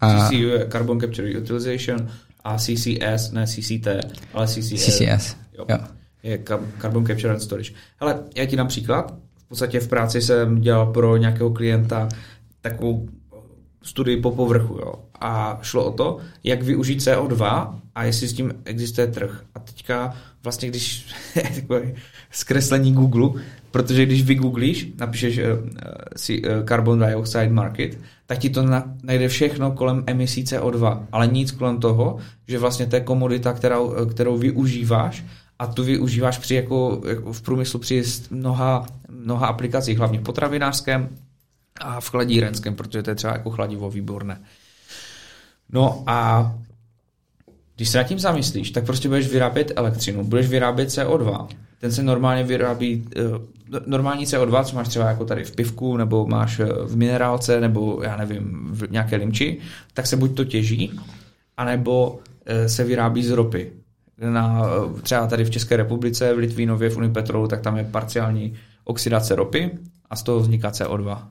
A 0.00 0.28
CCU 0.28 0.48
je 0.48 0.66
Carbon 0.72 1.00
Capture 1.00 1.38
Utilization 1.38 2.08
a 2.44 2.58
CCS, 2.58 3.32
ne 3.32 3.46
CCT, 3.46 3.86
ale 4.34 4.46
CCS. 4.46 4.84
CCS, 4.84 5.36
jo. 5.58 5.66
jo 5.68 5.99
je 6.22 6.38
Carbon 6.80 7.06
Capture 7.06 7.32
and 7.32 7.40
Storage. 7.40 7.72
Ale 8.00 8.22
já 8.36 8.46
ti 8.46 8.56
například, 8.56 9.14
v 9.38 9.48
podstatě 9.48 9.80
v 9.80 9.88
práci 9.88 10.22
jsem 10.22 10.60
dělal 10.60 10.86
pro 10.86 11.16
nějakého 11.16 11.50
klienta 11.50 12.08
takovou 12.60 13.08
studii 13.82 14.16
po 14.16 14.30
povrchu. 14.30 14.74
Jo. 14.74 14.94
A 15.20 15.58
šlo 15.62 15.84
o 15.84 15.92
to, 15.92 16.18
jak 16.44 16.62
využít 16.62 16.98
CO2 16.98 17.74
a 17.94 18.04
jestli 18.04 18.28
s 18.28 18.32
tím 18.32 18.52
existuje 18.64 19.06
trh. 19.06 19.44
A 19.54 19.58
teďka 19.58 20.14
vlastně, 20.42 20.68
když 20.68 21.06
takové 21.54 21.92
zkreslení 22.30 22.92
Google, 22.92 23.42
protože 23.70 24.06
když 24.06 24.22
vygooglíš, 24.22 24.92
napíšeš 24.98 25.38
uh, 25.38 25.44
si 26.16 26.42
uh, 26.42 26.64
carbon 26.68 26.98
dioxide 26.98 27.48
market, 27.48 27.98
tak 28.26 28.38
ti 28.38 28.50
to 28.50 28.62
na, 28.62 28.94
najde 29.02 29.28
všechno 29.28 29.72
kolem 29.72 30.04
emisí 30.06 30.44
CO2, 30.44 31.06
ale 31.12 31.26
nic 31.26 31.50
kolem 31.50 31.80
toho, 31.80 32.18
že 32.48 32.58
vlastně 32.58 32.86
to 32.86 32.96
je 32.96 33.00
komodita, 33.00 33.52
kterou, 33.52 34.06
kterou 34.06 34.38
využíváš 34.38 35.24
a 35.60 35.66
tu 35.66 35.84
využíváš 35.84 36.38
při 36.38 36.54
jako, 36.54 37.02
jako 37.08 37.32
v 37.32 37.42
průmyslu 37.42 37.80
při 37.80 38.02
mnoha, 38.30 38.86
mnoha 39.08 39.46
aplikacích, 39.46 39.98
hlavně 39.98 40.18
v 40.18 40.22
potravinářském 40.22 41.08
a 41.80 42.00
v 42.00 42.08
chladírenském, 42.08 42.74
protože 42.74 43.02
to 43.02 43.10
je 43.10 43.14
třeba 43.14 43.32
jako 43.32 43.50
chladivo 43.50 43.90
výborné. 43.90 44.40
No 45.72 46.02
a 46.06 46.52
když 47.76 47.88
se 47.88 47.98
nad 47.98 48.04
tím 48.04 48.18
zamyslíš, 48.18 48.70
tak 48.70 48.84
prostě 48.84 49.08
budeš 49.08 49.28
vyrábět 49.28 49.72
elektřinu, 49.76 50.24
budeš 50.24 50.46
vyrábět 50.48 50.88
CO2. 50.88 51.46
Ten 51.80 51.92
se 51.92 52.02
normálně 52.02 52.44
vyrábí, 52.44 53.08
eh, 53.16 53.20
normální 53.86 54.26
CO2, 54.26 54.64
co 54.64 54.76
máš 54.76 54.88
třeba 54.88 55.08
jako 55.08 55.24
tady 55.24 55.44
v 55.44 55.56
pivku, 55.56 55.96
nebo 55.96 56.26
máš 56.26 56.60
eh, 56.60 56.66
v 56.84 56.96
minerálce, 56.96 57.60
nebo 57.60 58.00
já 58.02 58.16
nevím, 58.16 58.68
v 58.70 58.90
nějaké 58.90 59.16
limči, 59.16 59.58
tak 59.94 60.06
se 60.06 60.16
buď 60.16 60.36
to 60.36 60.44
těží, 60.44 61.00
anebo 61.56 62.18
eh, 62.46 62.68
se 62.68 62.84
vyrábí 62.84 63.24
z 63.24 63.30
ropy 63.30 63.79
na, 64.20 64.66
třeba 65.02 65.26
tady 65.26 65.44
v 65.44 65.50
České 65.50 65.76
republice, 65.76 66.34
v 66.34 66.38
Litvínově, 66.38 66.90
v 66.90 66.96
Unipetrolu, 66.96 67.48
tak 67.48 67.60
tam 67.60 67.76
je 67.76 67.84
parciální 67.84 68.54
oxidace 68.84 69.34
ropy 69.34 69.70
a 70.10 70.16
z 70.16 70.22
toho 70.22 70.40
vzniká 70.40 70.70
CO2. 70.70 71.22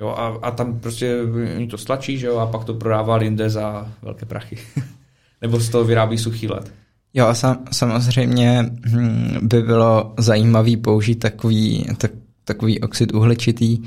Jo, 0.00 0.08
a, 0.08 0.38
a 0.42 0.50
tam 0.50 0.80
prostě 0.80 1.16
oni 1.56 1.66
to 1.66 1.78
stlačí, 1.78 2.18
že 2.18 2.26
jo, 2.26 2.38
a 2.38 2.46
pak 2.46 2.64
to 2.64 2.74
prodává 2.74 3.16
Linde 3.16 3.50
za 3.50 3.88
velké 4.02 4.26
prachy. 4.26 4.58
Nebo 5.42 5.60
z 5.60 5.68
toho 5.68 5.84
vyrábí 5.84 6.18
suchý 6.18 6.48
led. 6.48 6.72
Jo, 7.14 7.26
a 7.26 7.34
sam, 7.34 7.58
samozřejmě 7.72 8.70
hm, 8.86 9.38
by 9.42 9.62
bylo 9.62 10.14
zajímavý 10.18 10.76
použít 10.76 11.14
takový, 11.14 11.86
tak, 11.96 12.10
takový 12.44 12.80
oxid 12.80 13.14
uhličitý, 13.14 13.78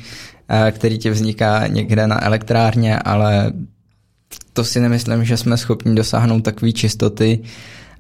eh, 0.49 0.71
který 0.71 0.97
ti 0.97 1.09
vzniká 1.09 1.67
někde 1.67 2.07
na 2.07 2.25
elektrárně, 2.25 2.99
ale 2.99 3.53
to 4.53 4.63
si 4.63 4.79
nemyslím, 4.79 5.25
že 5.25 5.37
jsme 5.37 5.57
schopni 5.57 5.95
dosáhnout 5.95 6.41
takové 6.41 6.71
čistoty, 6.71 7.43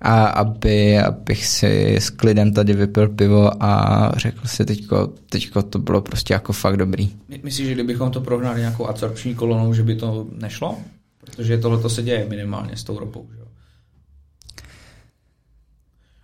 a 0.03 0.25
aby, 0.25 0.99
abych 0.99 1.45
si 1.45 1.95
s 1.95 2.09
klidem 2.09 2.53
tady 2.53 2.73
vypil 2.73 3.09
pivo 3.09 3.63
a 3.63 4.11
řekl 4.17 4.47
si 4.47 4.65
teďko, 4.65 5.13
teďko 5.29 5.63
to 5.63 5.79
bylo 5.79 6.01
prostě 6.01 6.33
jako 6.33 6.53
fakt 6.53 6.77
dobrý. 6.77 7.09
Myslíš, 7.43 7.67
že 7.67 7.73
kdybychom 7.73 8.11
to 8.11 8.21
prohnali 8.21 8.59
nějakou 8.59 8.85
absorpční 8.87 9.35
kolonou, 9.35 9.73
že 9.73 9.83
by 9.83 9.95
to 9.95 10.27
nešlo? 10.41 10.77
Protože 11.17 11.57
tohle 11.57 11.89
se 11.89 12.03
děje 12.03 12.25
minimálně 12.29 12.77
s 12.77 12.83
tou 12.83 12.99
ropou, 12.99 13.27
že? 13.35 13.43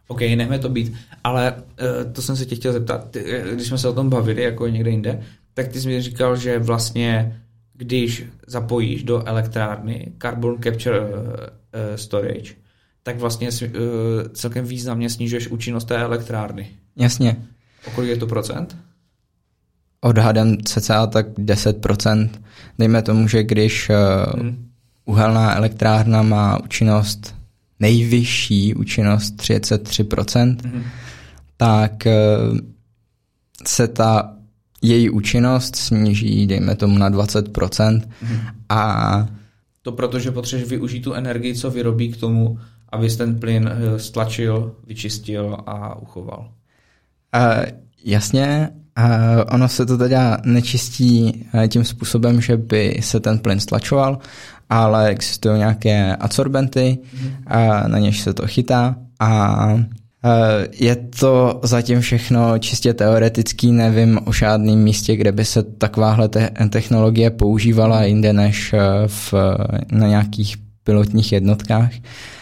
OK, 0.07 0.21
nechme 0.21 0.59
to 0.59 0.69
být, 0.69 0.93
ale 1.23 1.53
uh, 1.55 2.11
to 2.13 2.21
jsem 2.21 2.35
se 2.35 2.45
tě 2.45 2.55
chtěl 2.55 2.73
zeptat, 2.73 3.15
eh, 3.15 3.43
když 3.53 3.67
jsme 3.67 3.77
se 3.77 3.87
o 3.87 3.93
tom 3.93 4.09
bavili, 4.09 4.43
jako 4.43 4.67
někde 4.67 4.91
jinde, 4.91 5.23
tak 5.53 5.67
ty 5.67 5.81
jsi 5.81 5.87
mi 5.87 6.01
říkal, 6.01 6.35
že 6.35 6.59
vlastně 6.59 7.41
když 7.79 8.23
zapojíš 8.47 9.03
do 9.03 9.27
elektrárny 9.27 10.11
carbon 10.21 10.57
capture 10.63 10.99
uh, 10.99 11.07
storage, 11.95 12.53
tak 13.03 13.17
vlastně 13.17 13.49
uh, 13.49 13.71
celkem 14.33 14.65
významně 14.65 15.09
snižuješ 15.09 15.47
účinnost 15.47 15.85
té 15.85 15.97
elektrárny. 15.97 16.69
Jasně. 16.95 17.37
O 17.87 17.91
kolik 17.91 18.09
je 18.09 18.17
to 18.17 18.27
procent? 18.27 18.77
Odhadem 20.01 20.57
cca 20.63 21.07
tak 21.07 21.27
10%. 21.27 22.29
Dejme 22.79 23.01
tomu, 23.01 23.27
že 23.27 23.43
když 23.43 23.91
hmm. 24.35 24.69
uhelná 25.05 25.55
elektrárna 25.55 26.21
má 26.21 26.63
účinnost 26.63 27.35
nejvyšší 27.79 28.75
účinnost 28.75 29.35
33%, 29.35 30.57
hmm. 30.65 30.83
tak 31.57 32.07
se 33.67 33.87
ta 33.87 34.38
její 34.81 35.09
účinnost 35.09 35.75
sníží, 35.75 36.47
dejme 36.47 36.75
tomu, 36.75 36.97
na 36.97 37.09
20%. 37.09 38.01
Hmm. 38.21 38.39
A 38.69 39.27
to 39.81 39.91
protože 39.91 40.31
potřebuješ 40.31 40.69
využít 40.69 41.01
tu 41.01 41.13
energii, 41.13 41.55
co 41.55 41.71
vyrobí 41.71 42.11
k 42.11 42.17
tomu, 42.17 42.59
abys 42.89 43.15
ten 43.15 43.39
plyn 43.39 43.69
eh, 43.73 43.99
stlačil, 43.99 44.75
vyčistil 44.87 45.57
a 45.65 46.01
uchoval. 46.01 46.51
Uh, 47.35 47.65
jasně, 48.05 48.69
uh, 48.97 49.05
ono 49.51 49.69
se 49.69 49.85
to 49.85 49.97
teda 49.97 50.37
nečistí 50.45 51.45
uh, 51.53 51.67
tím 51.67 51.83
způsobem, 51.83 52.41
že 52.41 52.57
by 52.57 52.97
se 52.99 53.19
ten 53.19 53.39
plyn 53.39 53.59
stlačoval, 53.59 54.19
ale 54.69 55.07
existují 55.07 55.57
nějaké 55.57 56.15
adsorbenty, 56.15 56.97
mm-hmm. 57.03 57.83
uh, 57.83 57.87
na 57.87 57.99
něž 57.99 58.21
se 58.21 58.33
to 58.33 58.47
chytá 58.47 58.95
a 59.19 59.79
je 60.71 60.95
to 60.95 61.59
zatím 61.63 62.01
všechno 62.01 62.59
čistě 62.59 62.93
teoretický, 62.93 63.71
nevím 63.71 64.19
o 64.25 64.33
žádném 64.33 64.79
místě, 64.79 65.15
kde 65.15 65.31
by 65.31 65.45
se 65.45 65.63
takováhle 65.63 66.29
te- 66.29 66.51
technologie 66.69 67.29
používala 67.29 68.03
jinde 68.03 68.33
než 68.33 68.75
v, 69.07 69.33
na 69.91 70.07
nějakých 70.07 70.57
pilotních 70.83 71.31
jednotkách. 71.31 71.91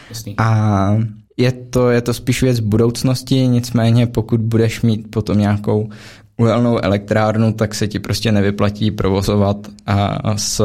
Jasný. 0.10 0.36
A 0.38 0.98
je 1.38 1.52
to, 1.52 1.90
je 1.90 2.02
to 2.02 2.14
spíš 2.14 2.42
věc 2.44 2.60
budoucnosti, 2.60 3.48
nicméně 3.48 4.08
pokud 4.08 4.42
budeš 4.42 4.82
mít 4.82 5.12
potom 5.12 5.40
nějakou 5.40 5.90
uhelnou 6.38 6.80
elektrárnu, 6.84 7.54
tak 7.54 7.76
se 7.76 7.88
ti 7.88 8.00
prostě 8.00 8.32
nevyplatí 8.32 8.92
provozovat 8.92 9.58
a 9.86 10.38
s 10.38 10.62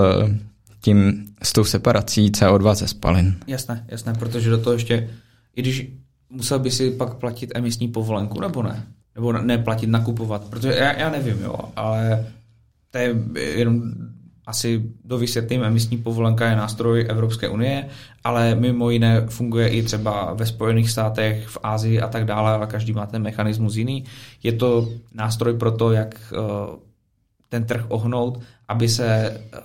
tím, 0.81 1.25
s 1.43 1.53
tou 1.53 1.65
separací 1.65 2.31
CO2 2.31 2.75
ze 2.75 2.89
spalin. 2.89 3.37
Jasné, 3.47 3.85
jasné, 3.89 4.15
protože 4.15 4.51
do 4.51 4.59
toho 4.59 4.75
ještě 4.75 5.09
i 5.57 5.63
když 5.63 5.93
musel 6.33 6.59
by 6.59 6.71
si 6.71 6.91
pak 6.91 7.15
platit 7.15 7.53
emisní 7.55 7.89
povolenku, 7.89 8.41
nebo 8.41 8.63
ne? 8.63 8.87
Nebo 9.15 9.33
neplatit, 9.33 9.87
nakupovat, 9.87 10.45
protože 10.51 10.75
já, 10.75 10.99
já 10.99 11.11
nevím, 11.11 11.43
jo, 11.43 11.55
ale 11.77 12.27
to 12.91 12.99
je 12.99 13.15
jenom 13.57 13.83
asi 14.47 14.83
do 15.05 15.19
vysvětlím, 15.19 15.65
emisní 15.65 15.99
povolenka 15.99 16.51
je 16.51 16.57
nástroj 16.57 17.07
Evropské 17.09 17.49
unie, 17.49 17.89
ale 18.25 18.55
mimo 18.55 18.91
jiné 18.91 19.27
funguje 19.27 19.69
i 19.69 19.83
třeba 19.83 20.35
ve 20.35 20.47
Spojených 20.47 20.91
státech, 20.91 21.47
v 21.49 21.59
Ázii 21.63 22.01
a 22.01 22.09
tak 22.09 22.25
dále, 22.25 22.53
ale 22.53 22.67
každý 22.67 22.93
má 22.93 23.07
ten 23.07 23.23
mechanismus 23.23 23.77
jiný. 23.77 24.05
Je 24.43 24.53
to 24.53 24.89
nástroj 25.15 25.55
pro 25.55 25.73
to, 25.73 25.93
jak 25.93 26.33
eh, 26.33 26.77
ten 27.49 27.65
trh 27.65 27.85
ohnout, 27.89 28.41
aby 28.69 28.89
se 28.89 29.07
eh, 29.07 29.59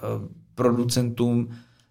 producentům 0.56 1.50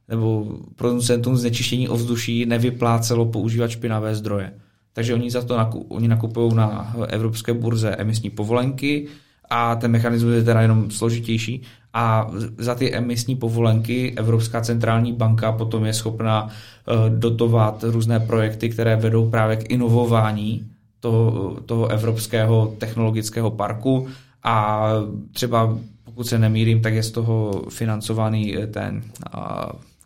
nebo 0.08 0.58
producentům 0.76 1.36
znečištění 1.36 1.88
ovzduší 1.88 2.46
nevyplácelo 2.46 3.26
používat 3.26 3.70
špinavé 3.70 4.14
zdroje. 4.14 4.52
Takže 4.96 5.14
oni 5.14 5.30
za 5.30 5.42
to 5.42 5.56
oni 5.88 6.08
nakupují 6.08 6.54
na 6.54 6.96
evropské 7.08 7.54
burze 7.54 7.90
emisní 7.90 8.30
povolenky 8.30 9.06
a 9.50 9.76
ten 9.76 9.90
mechanismus 9.90 10.34
je 10.34 10.44
teda 10.44 10.60
jenom 10.60 10.90
složitější 10.90 11.62
a 11.92 12.30
za 12.58 12.74
ty 12.74 12.94
emisní 12.94 13.36
povolenky 13.36 14.14
Evropská 14.16 14.60
centrální 14.60 15.12
banka 15.12 15.52
potom 15.52 15.84
je 15.84 15.94
schopna 15.94 16.48
eh, 16.48 17.10
dotovat 17.10 17.84
různé 17.88 18.20
projekty, 18.20 18.68
které 18.68 18.96
vedou 18.96 19.30
právě 19.30 19.56
k 19.56 19.70
inovování 19.70 20.66
toho, 21.00 21.56
toho 21.66 21.88
evropského 21.88 22.74
technologického 22.78 23.50
parku 23.50 24.08
a 24.42 24.86
třeba 25.32 25.78
pokud 26.04 26.26
se 26.26 26.38
nemýlím, 26.38 26.82
tak 26.82 26.94
je 26.94 27.02
z 27.02 27.10
toho 27.10 27.62
financovaný 27.68 28.56
ten 28.70 29.02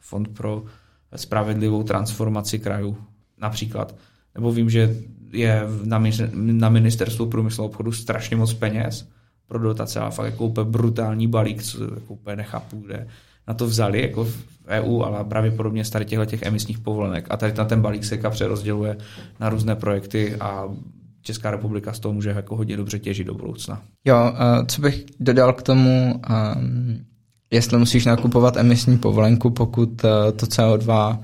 fond 0.00 0.28
pro 0.28 0.62
spravedlivou 1.16 1.82
transformaci 1.82 2.58
krajů 2.58 2.96
například. 3.38 3.94
Nebo 4.34 4.52
vím, 4.52 4.70
že 4.70 4.96
je 5.32 5.62
na 6.32 6.68
ministerstvu 6.68 7.26
průmyslu 7.26 7.64
obchodu 7.64 7.92
strašně 7.92 8.36
moc 8.36 8.54
peněz 8.54 9.08
pro 9.46 9.58
dotace, 9.58 10.00
ale 10.00 10.10
fakt 10.10 10.26
jako 10.26 10.46
úplně 10.46 10.70
brutální 10.70 11.26
balík, 11.26 11.62
co 11.62 11.82
jako 11.82 12.14
úplně 12.14 12.36
nechápu, 12.36 12.80
kde 12.86 13.06
na 13.48 13.54
to 13.54 13.66
vzali 13.66 14.02
jako 14.02 14.24
v 14.24 14.44
EU, 14.68 15.02
ale 15.02 15.24
pravděpodobně 15.24 15.84
z 15.84 15.90
tady 15.90 16.04
těchto 16.04 16.24
těch 16.24 16.42
emisních 16.42 16.78
povolenek. 16.78 17.26
A 17.30 17.36
tady 17.36 17.52
na 17.58 17.64
ten 17.64 17.82
balík 17.82 18.04
se 18.04 18.18
přerozděluje 18.30 18.96
na 19.40 19.48
různé 19.48 19.76
projekty 19.76 20.36
a 20.36 20.64
Česká 21.22 21.50
republika 21.50 21.92
z 21.92 21.98
toho 21.98 22.12
může 22.12 22.30
jako 22.30 22.56
hodně 22.56 22.76
dobře 22.76 22.98
těžit 22.98 23.26
do 23.26 23.34
budoucna. 23.34 23.82
Jo, 24.04 24.32
co 24.66 24.80
bych 24.80 25.04
dodal 25.20 25.52
k 25.52 25.62
tomu, 25.62 26.14
um, 26.14 27.04
jestli 27.50 27.78
musíš 27.78 28.04
nakupovat 28.06 28.56
emisní 28.56 28.98
povolenku, 28.98 29.50
pokud 29.50 30.04
uh, 30.04 30.10
to 30.36 30.46
CO2 30.46 31.18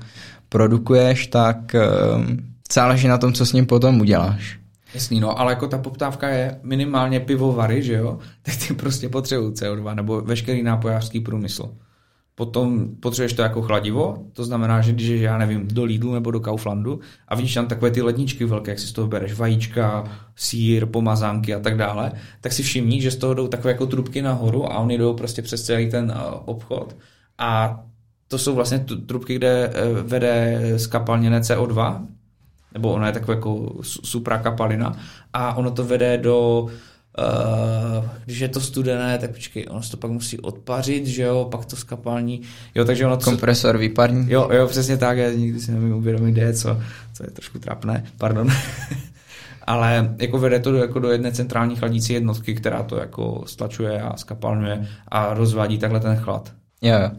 produkuješ, 0.49 1.27
tak 1.27 1.75
um, 2.15 2.37
záleží 2.73 3.07
na 3.07 3.17
tom, 3.17 3.33
co 3.33 3.45
s 3.45 3.53
ním 3.53 3.65
potom 3.65 4.01
uděláš. 4.01 4.59
Jasný, 4.93 5.19
no, 5.19 5.39
ale 5.39 5.51
jako 5.51 5.67
ta 5.67 5.77
poptávka 5.77 6.29
je 6.29 6.59
minimálně 6.63 7.19
pivovary, 7.19 7.83
že 7.83 7.93
jo, 7.93 8.19
tak 8.41 8.55
ty 8.67 8.73
prostě 8.73 9.09
potřebují 9.09 9.51
CO2, 9.51 9.95
nebo 9.95 10.21
veškerý 10.21 10.63
nápojářský 10.63 11.19
průmysl. 11.19 11.69
Potom 12.35 12.89
potřebuješ 12.99 13.33
to 13.33 13.41
jako 13.41 13.61
chladivo, 13.61 14.17
to 14.33 14.43
znamená, 14.45 14.81
že 14.81 14.91
když 14.91 15.21
já 15.21 15.37
nevím, 15.37 15.67
do 15.67 15.83
Lidlu 15.83 16.13
nebo 16.13 16.31
do 16.31 16.39
Kauflandu 16.39 16.99
a 17.27 17.35
vidíš 17.35 17.53
tam 17.53 17.67
takové 17.67 17.91
ty 17.91 18.01
ledničky 18.01 18.45
velké, 18.45 18.71
jak 18.71 18.79
si 18.79 18.87
z 18.87 18.91
toho 18.91 19.07
bereš 19.07 19.33
vajíčka, 19.33 20.03
sír, 20.35 20.85
pomazánky 20.85 21.55
a 21.55 21.59
tak 21.59 21.77
dále, 21.77 22.11
tak 22.41 22.53
si 22.53 22.63
všimni, 22.63 23.01
že 23.01 23.11
z 23.11 23.15
toho 23.15 23.33
jdou 23.33 23.47
takové 23.47 23.71
jako 23.71 23.85
trubky 23.85 24.21
nahoru 24.21 24.71
a 24.71 24.79
oni 24.79 24.97
jdou 24.97 25.13
prostě 25.13 25.41
přes 25.41 25.63
celý 25.63 25.89
ten 25.89 26.13
eh, 26.15 26.19
obchod 26.45 26.95
a 27.37 27.79
to 28.27 28.37
jsou 28.37 28.55
vlastně 28.55 28.85
trubky, 29.05 29.35
kde 29.35 29.71
eh, 29.73 30.01
vede 30.03 30.61
skapalněné 30.77 31.39
CO2, 31.39 32.05
nebo 32.73 32.93
ona 32.93 33.07
je 33.07 33.13
taková 33.13 33.35
jako 33.35 33.73
suprakapalina 33.83 34.97
a 35.33 35.53
ono 35.53 35.71
to 35.71 35.83
vede 35.83 36.17
do 36.17 36.67
Uh, 37.19 38.05
když 38.25 38.39
je 38.39 38.47
to 38.47 38.61
studené, 38.61 39.17
tak 39.17 39.31
počkej, 39.31 39.65
ono 39.69 39.83
se 39.83 39.91
to 39.91 39.97
pak 39.97 40.11
musí 40.11 40.39
odpařit, 40.39 41.07
že 41.07 41.23
jo, 41.23 41.47
pak 41.51 41.65
to 41.65 41.75
skapální, 41.75 42.41
jo, 42.75 42.85
takže 42.85 43.05
ono 43.05 43.17
to... 43.17 43.23
Kompresor, 43.23 43.77
výparní. 43.77 44.31
Jo, 44.31 44.49
jo, 44.53 44.67
přesně 44.67 44.97
tak, 44.97 45.17
já 45.17 45.31
nikdy 45.31 45.59
si 45.59 45.71
nevím 45.71 45.93
uvědomit, 45.93 46.31
kde 46.31 46.41
je 46.41 46.53
co, 46.53 46.81
co 47.13 47.23
je 47.23 47.31
trošku 47.31 47.59
trapné, 47.59 48.05
pardon. 48.17 48.49
Ale 49.67 50.15
jako 50.19 50.39
vede 50.39 50.59
to 50.59 50.71
do, 50.71 50.77
jako 50.77 50.99
do 50.99 51.11
jedné 51.11 51.31
centrální 51.31 51.75
chladící 51.75 52.13
jednotky, 52.13 52.55
která 52.55 52.83
to 52.83 52.97
jako 52.97 53.43
stlačuje 53.47 54.01
a 54.01 54.17
skapalňuje 54.17 54.87
a 55.07 55.33
rozvádí 55.33 55.77
takhle 55.77 55.99
ten 55.99 56.15
chlad. 56.15 56.53
Jo, 56.81 56.95
jo. 57.01 57.11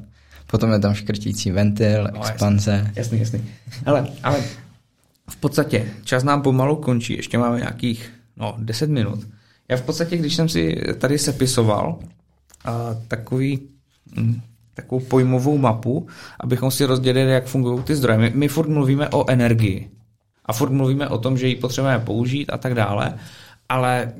Potom 0.47 0.73
je 0.73 0.79
tam 0.79 0.95
škrtící 0.95 1.51
ventil, 1.51 2.09
no, 2.15 2.21
expanze. 2.21 2.91
Jasný, 2.97 3.19
jasný. 3.19 3.39
jasný. 3.39 3.51
Hele, 3.87 4.07
ale 4.23 4.39
v 5.29 5.37
podstatě 5.37 5.91
čas 6.05 6.25
nám 6.25 6.43
pomalu 6.43 6.77
končí, 6.77 7.17
ještě 7.17 7.39
máme 7.39 7.59
nějakých 7.59 8.13
no, 8.37 8.55
10 8.59 8.91
minut. 8.91 9.29
Já 9.69 9.77
v 9.77 9.83
podstatě, 9.83 10.17
když 10.17 10.35
jsem 10.35 10.49
si 10.49 10.81
tady 10.99 11.19
sepisoval 11.19 11.99
a, 12.65 12.97
takový, 13.09 13.69
hm, 14.17 14.41
takovou 14.75 15.01
pojmovou 15.01 15.59
mapu, 15.59 16.07
abychom 16.41 16.71
si 16.71 16.85
rozdělili, 16.85 17.33
jak 17.33 17.47
fungují 17.47 17.83
ty 17.83 17.97
zdroje. 17.97 18.19
My, 18.19 18.33
my 18.35 18.49
furt 18.49 18.69
mluvíme 18.69 19.09
o 19.09 19.31
energii 19.31 19.91
a 20.45 20.53
furt 20.53 20.71
mluvíme 20.71 21.09
o 21.09 21.19
tom, 21.19 21.39
že 21.39 21.49
ji 21.49 21.57
potřebujeme 21.57 22.05
použít 22.05 22.51
a 22.51 22.59
tak 22.59 22.75
dále, 22.75 23.15
ale 23.69 24.13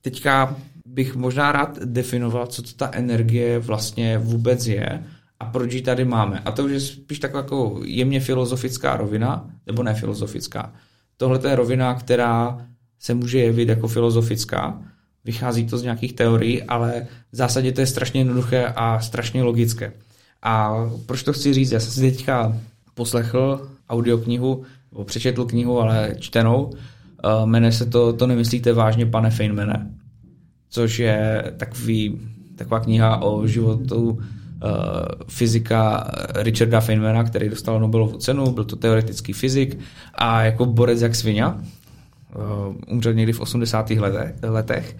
teďka 0.00 0.56
bych 0.86 1.16
možná 1.16 1.52
rád 1.52 1.78
definoval, 1.78 2.46
co 2.46 2.62
to 2.62 2.72
ta 2.72 2.90
energie 2.92 3.58
vlastně 3.58 4.18
vůbec 4.18 4.66
je 4.66 5.04
a 5.40 5.44
proč 5.44 5.72
ji 5.72 5.82
tady 5.82 6.04
máme. 6.04 6.38
A 6.38 6.52
to 6.52 6.64
už 6.64 6.70
je 6.70 6.80
spíš 6.80 7.18
taková 7.18 7.42
jako 7.42 7.80
jemně 7.84 8.20
filozofická 8.20 8.96
rovina, 8.96 9.50
nebo 9.66 9.82
ne 9.82 9.94
filozofická. 9.94 10.72
Tohle 11.16 11.40
je 11.48 11.56
rovina, 11.56 11.94
která 11.94 12.58
se 12.98 13.14
může 13.14 13.38
jevit 13.38 13.68
jako 13.68 13.88
filozofická, 13.88 14.82
vychází 15.24 15.66
to 15.66 15.78
z 15.78 15.82
nějakých 15.82 16.12
teorií, 16.12 16.62
ale 16.62 17.06
v 17.32 17.36
zásadě 17.36 17.72
to 17.72 17.80
je 17.80 17.86
strašně 17.86 18.20
jednoduché 18.20 18.72
a 18.76 19.00
strašně 19.00 19.42
logické. 19.42 19.92
A 20.42 20.74
proč 21.06 21.22
to 21.22 21.32
chci 21.32 21.54
říct? 21.54 21.72
Já 21.72 21.80
jsem 21.80 21.92
si 21.92 22.00
teďka 22.00 22.56
poslechl 22.94 23.68
audioknihu, 23.88 24.62
nebo 24.92 25.04
přečetl 25.04 25.44
knihu, 25.44 25.80
ale 25.80 26.14
čtenou. 26.18 26.70
Eh, 27.24 27.46
jmenuje 27.46 27.72
se 27.72 27.86
to 27.86 28.12
To 28.12 28.26
nemyslíte 28.26 28.72
vážně, 28.72 29.06
pane 29.06 29.30
Feynmane, 29.30 29.90
což 30.70 30.98
je 30.98 31.44
takový, 31.56 32.20
taková 32.56 32.80
kniha 32.80 33.16
o 33.22 33.46
životu 33.46 34.18
fyzika 35.28 36.10
Richarda 36.34 36.80
Feynmana, 36.80 37.24
který 37.24 37.48
dostal 37.48 37.80
Nobelovu 37.80 38.16
cenu, 38.18 38.50
byl 38.50 38.64
to 38.64 38.76
teoretický 38.76 39.32
fyzik 39.32 39.78
a 40.14 40.42
jako 40.42 40.66
borec 40.66 41.02
jak 41.02 41.14
svině, 41.14 41.46
uh, 41.46 41.52
umřel 42.86 43.14
někdy 43.14 43.32
v 43.32 43.40
80. 43.40 43.90
letech 44.42 44.96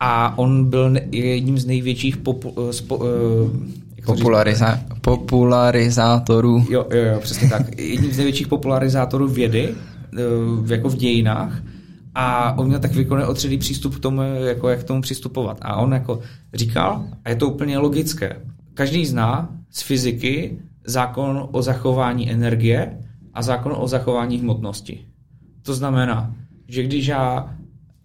a 0.00 0.38
on 0.38 0.64
byl 0.70 0.94
jedním 1.10 1.58
z 1.58 1.66
největších 1.66 2.16
popu, 2.16 2.54
eh, 2.68 2.72
spo, 2.72 2.98
Populariza- 4.06 4.78
popularizátorů. 5.00 6.66
Jo, 6.70 6.86
jo, 6.90 7.04
jo, 7.04 7.20
přesně 7.20 7.48
tak. 7.48 7.78
Jedním 7.78 8.12
z 8.12 8.16
největších 8.16 8.48
popularizátorů 8.48 9.28
vědy, 9.28 9.74
jako 10.66 10.88
v 10.88 10.96
dějinách, 10.96 11.62
a 12.14 12.58
on 12.58 12.66
měl 12.66 12.78
tak 12.80 12.94
výkonně 12.94 13.26
otředý 13.26 13.58
přístup 13.58 13.96
k 13.96 13.98
tomu, 14.00 14.22
jako 14.46 14.68
jak 14.68 14.80
k 14.80 14.84
tomu 14.84 15.02
přistupovat. 15.02 15.58
A 15.62 15.76
on 15.76 15.92
jako 15.92 16.18
říkal, 16.54 17.04
a 17.24 17.28
je 17.30 17.36
to 17.36 17.48
úplně 17.48 17.78
logické, 17.78 18.36
každý 18.82 19.06
zná 19.06 19.48
z 19.70 19.82
fyziky 19.82 20.58
zákon 20.84 21.48
o 21.52 21.62
zachování 21.62 22.30
energie 22.30 22.98
a 23.34 23.42
zákon 23.42 23.74
o 23.78 23.88
zachování 23.88 24.38
hmotnosti. 24.38 25.06
To 25.62 25.74
znamená, 25.74 26.34
že 26.68 26.82
když 26.82 27.06
já 27.06 27.54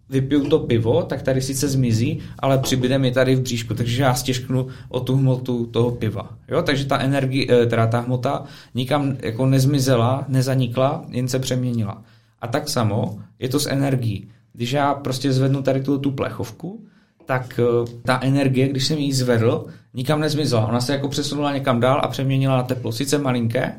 vypiju 0.10 0.50
to 0.50 0.60
pivo, 0.60 1.04
tak 1.04 1.22
tady 1.22 1.42
sice 1.42 1.68
zmizí, 1.68 2.20
ale 2.40 2.58
přibyde 2.58 2.98
mi 2.98 3.12
tady 3.12 3.36
v 3.36 3.42
bříšku, 3.42 3.74
takže 3.74 4.04
já 4.04 4.14
stěžknu 4.14 4.68
o 4.90 5.00
tu 5.00 5.16
hmotu 5.16 5.66
toho 5.66 5.92
piva. 5.92 6.38
Jo? 6.48 6.62
Takže 6.62 6.86
ta 6.86 6.98
energie, 7.00 7.46
eh, 7.50 7.66
teda 7.66 7.88
ta 7.88 8.00
hmota 8.00 8.44
nikam 8.76 9.18
jako 9.22 9.46
nezmizela, 9.46 10.26
nezanikla, 10.28 11.06
jen 11.10 11.28
se 11.28 11.40
přeměnila. 11.40 12.04
A 12.42 12.48
tak 12.48 12.70
samo 12.70 13.18
je 13.40 13.50
to 13.50 13.60
s 13.60 13.70
energií. 13.70 14.30
Když 14.54 14.72
já 14.72 14.94
prostě 14.94 15.34
zvednu 15.34 15.62
tady 15.62 15.82
tu, 15.82 15.98
tu 15.98 16.12
plechovku, 16.12 16.86
tak 17.26 17.60
eh, 17.60 17.90
ta 18.06 18.20
energie, 18.22 18.70
když 18.70 18.86
jsem 18.86 18.98
ji 18.98 19.14
zvedl, 19.14 19.66
nikam 19.98 20.20
nezmizela. 20.20 20.68
Ona 20.68 20.82
se 20.82 20.94
jako 20.94 21.08
přesunula 21.08 21.54
někam 21.54 21.80
dál 21.80 22.02
a 22.04 22.08
přeměnila 22.08 22.58
na 22.58 22.64
teplo. 22.64 22.92
Sice 22.92 23.18
malinké, 23.18 23.76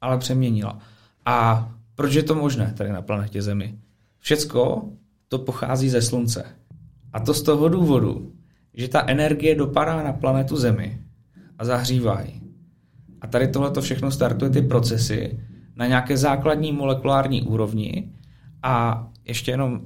ale 0.00 0.18
přeměnila. 0.18 0.78
A 1.26 1.68
proč 1.94 2.14
je 2.14 2.22
to 2.22 2.34
možné 2.34 2.74
tady 2.76 2.92
na 2.92 3.02
planetě 3.02 3.42
Zemi? 3.42 3.78
Všecko 4.18 4.88
to 5.28 5.38
pochází 5.38 5.90
ze 5.90 6.02
Slunce. 6.02 6.44
A 7.12 7.20
to 7.20 7.34
z 7.34 7.42
toho 7.42 7.68
důvodu, 7.68 8.32
že 8.74 8.88
ta 8.88 9.04
energie 9.06 9.54
dopadá 9.54 10.02
na 10.02 10.12
planetu 10.12 10.56
Zemi 10.56 11.00
a 11.58 11.64
zahřívá 11.64 12.20
ji. 12.20 12.40
A 13.20 13.26
tady 13.26 13.48
tohle 13.48 13.70
to 13.70 13.82
všechno 13.82 14.10
startuje 14.10 14.50
ty 14.50 14.62
procesy 14.62 15.40
na 15.76 15.86
nějaké 15.86 16.16
základní 16.16 16.72
molekulární 16.72 17.42
úrovni 17.42 18.12
a 18.62 19.06
ještě 19.24 19.50
jenom 19.50 19.80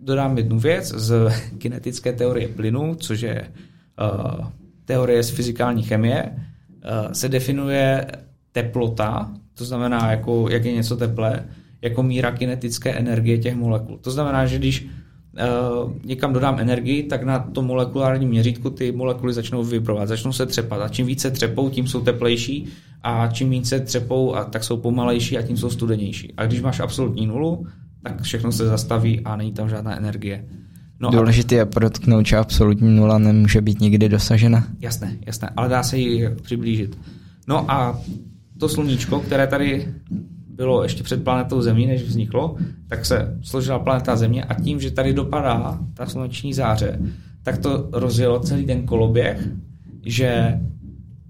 dodám 0.00 0.38
jednu 0.38 0.58
věc 0.58 0.86
z 0.86 1.32
kinetické 1.58 2.12
teorie 2.12 2.48
plynu, 2.48 2.94
což 2.94 3.20
je 3.20 3.52
uh, 4.00 4.46
teorie 4.86 5.22
z 5.22 5.30
fyzikální 5.30 5.82
chemie, 5.82 6.32
uh, 6.32 7.12
se 7.12 7.28
definuje 7.28 8.06
teplota, 8.52 9.30
to 9.54 9.64
znamená, 9.64 10.10
jako, 10.10 10.48
jak 10.50 10.64
je 10.64 10.72
něco 10.72 10.96
teplé, 10.96 11.44
jako 11.82 12.02
míra 12.02 12.30
kinetické 12.30 12.92
energie 12.92 13.38
těch 13.38 13.54
molekul. 13.54 13.98
To 13.98 14.10
znamená, 14.10 14.46
že 14.46 14.58
když 14.58 14.86
uh, 14.86 15.92
někam 16.04 16.32
dodám 16.32 16.58
energii, 16.58 17.02
tak 17.02 17.22
na 17.22 17.38
tom 17.38 17.66
molekulárním 17.66 18.28
měřítku 18.28 18.70
ty 18.70 18.92
molekuly 18.92 19.32
začnou 19.32 19.64
vibrovat, 19.64 20.08
začnou 20.08 20.32
se 20.32 20.46
třepat. 20.46 20.80
A 20.80 20.88
čím 20.88 21.06
více 21.06 21.30
třepou, 21.30 21.70
tím 21.70 21.86
jsou 21.86 22.00
teplejší 22.00 22.66
a 23.02 23.28
čím 23.32 23.50
více 23.50 23.80
třepou, 23.80 24.34
a 24.34 24.44
tak 24.44 24.64
jsou 24.64 24.76
pomalejší 24.76 25.38
a 25.38 25.42
tím 25.42 25.56
jsou 25.56 25.70
studenější. 25.70 26.34
A 26.36 26.46
když 26.46 26.62
máš 26.62 26.80
absolutní 26.80 27.26
nulu, 27.26 27.66
tak 28.02 28.22
všechno 28.22 28.52
se 28.52 28.66
zastaví 28.66 29.20
a 29.20 29.36
není 29.36 29.52
tam 29.52 29.68
žádná 29.68 29.96
energie. 29.96 30.44
No 31.00 31.10
Důležité 31.10 31.54
je 31.54 31.66
podotknout, 31.66 32.26
že 32.26 32.36
absolutní 32.36 32.96
nula 32.96 33.18
nemůže 33.18 33.60
být 33.60 33.80
nikdy 33.80 34.08
dosažena. 34.08 34.66
Jasné, 34.80 35.16
jasné, 35.26 35.50
ale 35.56 35.68
dá 35.68 35.82
se 35.82 35.98
ji 35.98 36.30
přiblížit. 36.42 36.98
No 37.48 37.70
a 37.70 38.00
to 38.58 38.68
sluníčko, 38.68 39.20
které 39.20 39.46
tady 39.46 39.94
bylo 40.48 40.82
ještě 40.82 41.02
před 41.02 41.24
planetou 41.24 41.62
Zemí, 41.62 41.86
než 41.86 42.02
vzniklo, 42.02 42.56
tak 42.88 43.06
se 43.06 43.38
složila 43.42 43.78
planeta 43.78 44.16
Země 44.16 44.44
a 44.44 44.54
tím, 44.54 44.80
že 44.80 44.90
tady 44.90 45.12
dopadá 45.12 45.78
ta 45.94 46.06
sluneční 46.06 46.54
záře, 46.54 46.98
tak 47.42 47.58
to 47.58 47.88
rozjelo 47.92 48.40
celý 48.40 48.66
ten 48.66 48.86
koloběh, 48.86 49.48
že 50.04 50.60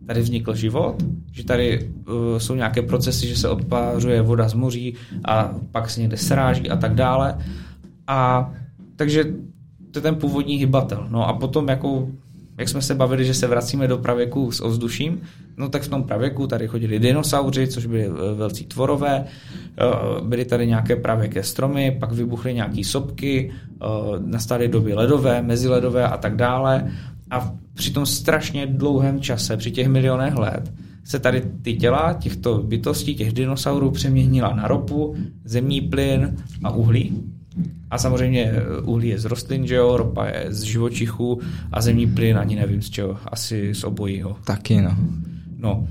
tady 0.07 0.21
vznikl 0.21 0.55
život, 0.55 1.03
že 1.33 1.45
tady 1.45 1.91
uh, 2.09 2.39
jsou 2.39 2.55
nějaké 2.55 2.83
procesy, 2.83 3.29
že 3.29 3.37
se 3.37 3.49
odpářuje 3.49 4.23
voda 4.23 4.49
z 4.49 4.55
moří 4.55 4.95
a 5.25 5.55
pak 5.73 5.91
se 5.91 6.01
někde 6.01 6.17
sráží 6.17 6.71
a 6.71 6.77
tak 6.77 6.95
dále. 6.95 7.39
A 8.07 8.51
takže 8.97 9.25
to 9.97 9.99
je 9.99 10.03
ten 10.13 10.15
původní 10.15 10.57
hybatel. 10.57 11.07
No 11.11 11.29
a 11.29 11.33
potom 11.33 11.69
jako 11.69 12.09
jak 12.59 12.69
jsme 12.69 12.83
se 12.83 12.95
bavili, 12.95 13.25
že 13.25 13.35
se 13.35 13.47
vracíme 13.47 13.89
do 13.89 13.99
pravěku 13.99 14.53
s 14.53 14.61
ovzduším, 14.61 15.21
no 15.57 15.69
tak 15.69 15.83
v 15.83 15.89
tom 15.89 16.03
pravěku 16.03 16.47
tady 16.47 16.69
chodili 16.69 16.99
dinosauři, 16.99 17.67
což 17.67 17.87
byli 17.87 18.07
eh, 18.07 18.35
velcí 18.35 18.65
tvorové, 18.65 19.25
eh, 19.25 19.85
byly 20.23 20.45
tady 20.45 20.67
nějaké 20.67 20.97
pravěké 20.97 21.43
stromy, 21.43 21.97
pak 22.01 22.13
vybuchly 22.13 22.55
nějaké 22.55 22.85
sopky, 22.85 23.53
eh, 23.53 23.87
nastaly 24.19 24.69
doby 24.69 24.95
ledové, 24.95 25.43
meziledové 25.43 26.09
a 26.09 26.17
tak 26.17 26.37
dále. 26.37 26.93
A 27.31 27.55
při 27.75 27.91
tom 27.91 28.07
strašně 28.07 28.67
dlouhém 28.67 29.21
čase, 29.21 29.57
při 29.57 29.71
těch 29.71 29.89
milionech 29.89 30.35
let, 30.37 30.73
se 31.05 31.19
tady 31.19 31.43
ty 31.63 31.77
těla 31.77 32.13
těchto 32.13 32.63
bytostí, 32.63 33.15
těch 33.15 33.33
dinosaurů 33.33 33.91
přeměnila 33.91 34.55
na 34.55 34.69
ropu, 34.69 35.17
zemní 35.45 35.81
plyn 35.81 36.37
a 36.65 36.71
uhlí. 36.71 37.36
A 37.91 37.99
samozřejmě 37.99 38.43
eh, 38.43 38.81
uhlí 38.81 39.09
je 39.09 39.19
z 39.19 39.25
rostlin, 39.25 39.67
že 39.67 39.75
jo, 39.75 39.97
ropa 39.97 40.27
je 40.27 40.47
z 40.49 40.63
živočichů 40.63 41.41
a 41.73 41.83
zemní 41.83 42.07
plyn 42.07 42.39
ani 42.39 42.57
nevím 42.57 42.83
z 42.83 42.91
čeho, 42.91 43.19
asi 43.27 43.75
z 43.75 43.85
obojího. 43.85 44.37
Taky, 44.45 44.81
no. 44.81 44.97
No, 45.59 45.87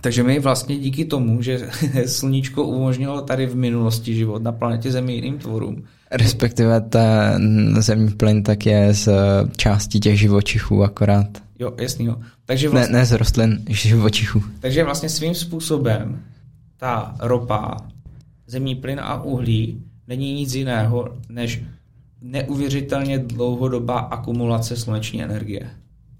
takže 0.00 0.22
my 0.22 0.38
vlastně 0.38 0.78
díky 0.78 1.04
tomu, 1.04 1.42
že 1.42 1.68
sluníčko 2.06 2.64
umožnilo 2.64 3.22
tady 3.22 3.46
v 3.46 3.56
minulosti 3.56 4.14
život 4.14 4.42
na 4.42 4.52
planetě 4.52 4.92
Zemi 4.92 5.12
jiným 5.12 5.38
tvorům. 5.38 5.84
Respektive 6.10 6.80
ten 6.80 7.76
zemní 7.82 8.10
plyn 8.10 8.42
tak 8.42 8.66
je 8.66 8.94
z 8.94 9.08
části 9.56 10.00
těch 10.00 10.18
živočichů 10.18 10.84
akorát. 10.84 11.26
Jo, 11.58 11.74
jasný, 11.80 12.06
jo. 12.06 12.16
Takže 12.46 12.68
vlastně, 12.68 12.92
ne, 12.92 12.98
ne 12.98 13.06
z 13.06 13.12
rostlin, 13.12 13.64
živočichů. 13.68 14.42
Takže 14.60 14.84
vlastně 14.84 15.08
svým 15.08 15.34
způsobem 15.34 16.22
ta 16.76 17.14
ropa, 17.20 17.76
zemní 18.46 18.74
plyn 18.74 19.00
a 19.00 19.22
uhlí 19.22 19.82
není 20.08 20.34
nic 20.34 20.54
jiného 20.54 21.16
než 21.28 21.62
neuvěřitelně 22.20 23.18
dlouhodobá 23.18 23.98
akumulace 23.98 24.76
sluneční 24.76 25.22
energie. 25.22 25.70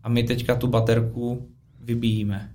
A 0.02 0.08
my 0.08 0.22
teďka 0.22 0.54
tu 0.54 0.66
baterku 0.66 1.48
vybíjíme. 1.80 2.50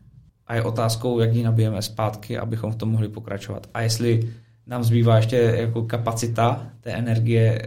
A 0.48 0.56
je 0.56 0.64
otázkou, 0.64 1.20
jak 1.20 1.34
ji 1.34 1.44
nabijeme 1.44 1.82
zpátky, 1.82 2.38
abychom 2.38 2.72
v 2.72 2.76
tom 2.76 2.90
mohli 2.90 3.08
pokračovat. 3.08 3.68
A 3.74 3.82
jestli 3.82 4.34
nám 4.68 4.84
zbývá 4.84 5.18
ještě 5.18 5.36
jako 5.36 5.82
kapacita 5.82 6.68
té 6.82 6.92
energie 6.92 7.62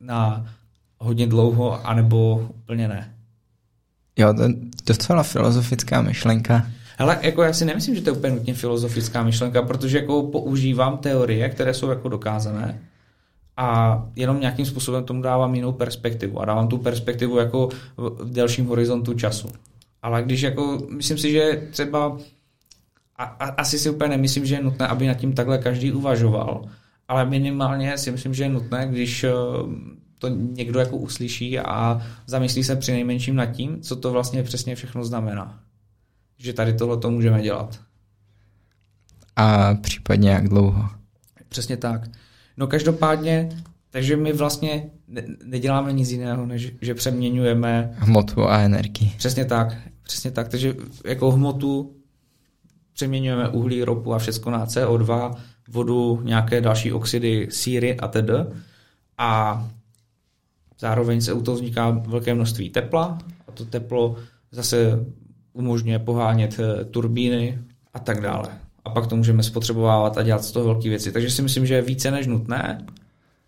na 0.00 0.46
hodně 0.98 1.26
dlouho, 1.26 1.86
anebo 1.86 2.48
úplně 2.58 2.88
ne. 2.88 3.12
Jo, 4.18 4.34
to 4.34 4.42
je 4.42 4.48
docela 4.86 5.22
filozofická 5.22 6.02
myšlenka. 6.02 6.66
Ale 6.98 7.18
jako 7.22 7.42
já 7.42 7.52
si 7.52 7.64
nemyslím, 7.64 7.94
že 7.94 8.00
to 8.00 8.10
je 8.10 8.16
úplně 8.16 8.32
nutně 8.34 8.54
filozofická 8.54 9.22
myšlenka, 9.22 9.62
protože 9.62 9.98
jako 9.98 10.22
používám 10.22 10.98
teorie, 10.98 11.48
které 11.48 11.74
jsou 11.74 11.90
jako 11.90 12.08
dokázané 12.08 12.78
a 13.56 14.02
jenom 14.16 14.40
nějakým 14.40 14.66
způsobem 14.66 15.04
tomu 15.04 15.22
dávám 15.22 15.54
jinou 15.54 15.72
perspektivu 15.72 16.40
a 16.40 16.44
dávám 16.44 16.68
tu 16.68 16.78
perspektivu 16.78 17.38
jako 17.38 17.68
v 17.96 18.32
delším 18.32 18.66
horizontu 18.66 19.14
času. 19.14 19.48
Ale 20.02 20.22
když 20.22 20.40
jako, 20.40 20.86
myslím 20.90 21.18
si, 21.18 21.32
že 21.32 21.68
třeba 21.70 22.18
a, 23.16 23.24
a, 23.24 23.44
asi 23.44 23.78
si 23.78 23.90
úplně 23.90 24.10
nemyslím, 24.10 24.46
že 24.46 24.54
je 24.54 24.62
nutné, 24.62 24.86
aby 24.86 25.06
nad 25.06 25.14
tím 25.14 25.32
takhle 25.32 25.58
každý 25.58 25.92
uvažoval, 25.92 26.64
ale 27.08 27.24
minimálně 27.24 27.98
si 27.98 28.10
myslím, 28.10 28.34
že 28.34 28.44
je 28.44 28.48
nutné, 28.48 28.86
když 28.86 29.24
eh, 29.24 29.32
to 30.18 30.28
někdo 30.28 30.80
jako 30.80 30.96
uslyší 30.96 31.58
a 31.58 32.02
zamyslí 32.26 32.64
se 32.64 32.76
při 32.76 32.92
nejmenším 32.92 33.36
nad 33.36 33.46
tím, 33.46 33.80
co 33.80 33.96
to 33.96 34.12
vlastně 34.12 34.42
přesně 34.42 34.74
všechno 34.74 35.04
znamená. 35.04 35.60
Že 36.38 36.52
tady 36.52 36.72
tohle 36.72 36.96
to 36.96 37.10
můžeme 37.10 37.42
dělat. 37.42 37.80
A 39.36 39.74
případně 39.74 40.30
jak 40.30 40.48
dlouho? 40.48 40.88
Přesně 41.48 41.76
tak. 41.76 42.00
No 42.56 42.66
každopádně, 42.66 43.48
takže 43.90 44.16
my 44.16 44.32
vlastně 44.32 44.90
ne, 45.08 45.22
neděláme 45.44 45.92
nic 45.92 46.10
jiného, 46.10 46.46
než 46.46 46.72
že 46.80 46.94
přeměňujeme 46.94 47.90
hmotu 47.98 48.44
a 48.48 48.58
energii. 48.58 49.12
Přesně 49.16 49.44
tak, 49.44 49.76
přesně 50.02 50.30
tak. 50.30 50.48
Takže 50.48 50.74
jako 51.04 51.30
hmotu 51.30 51.96
přeměňujeme 52.92 53.48
uhlí, 53.48 53.84
ropu 53.84 54.14
a 54.14 54.18
všechno 54.18 54.52
na 54.52 54.66
CO2, 54.66 55.34
vodu, 55.68 56.20
nějaké 56.24 56.60
další 56.60 56.92
oxidy, 56.92 57.48
síry 57.50 57.96
a 57.96 58.08
tedy. 58.08 58.32
A 59.18 59.68
zároveň 60.78 61.20
se 61.20 61.32
u 61.32 61.42
toho 61.42 61.54
vzniká 61.54 61.90
velké 61.90 62.34
množství 62.34 62.70
tepla 62.70 63.18
a 63.48 63.52
to 63.52 63.64
teplo 63.64 64.16
zase 64.52 65.04
umožňuje 65.52 65.98
pohánět 65.98 66.60
eh, 66.60 66.84
turbíny 66.84 67.58
a 67.94 67.98
tak 67.98 68.20
dále 68.20 68.65
a 68.86 68.90
pak 68.90 69.06
to 69.06 69.16
můžeme 69.16 69.42
spotřebovávat 69.42 70.18
a 70.18 70.22
dělat 70.22 70.44
z 70.44 70.50
toho 70.50 70.64
velké 70.64 70.88
věci. 70.88 71.12
Takže 71.12 71.30
si 71.30 71.42
myslím, 71.42 71.66
že 71.66 71.74
je 71.74 71.82
více 71.82 72.10
než 72.10 72.26
nutné, 72.26 72.86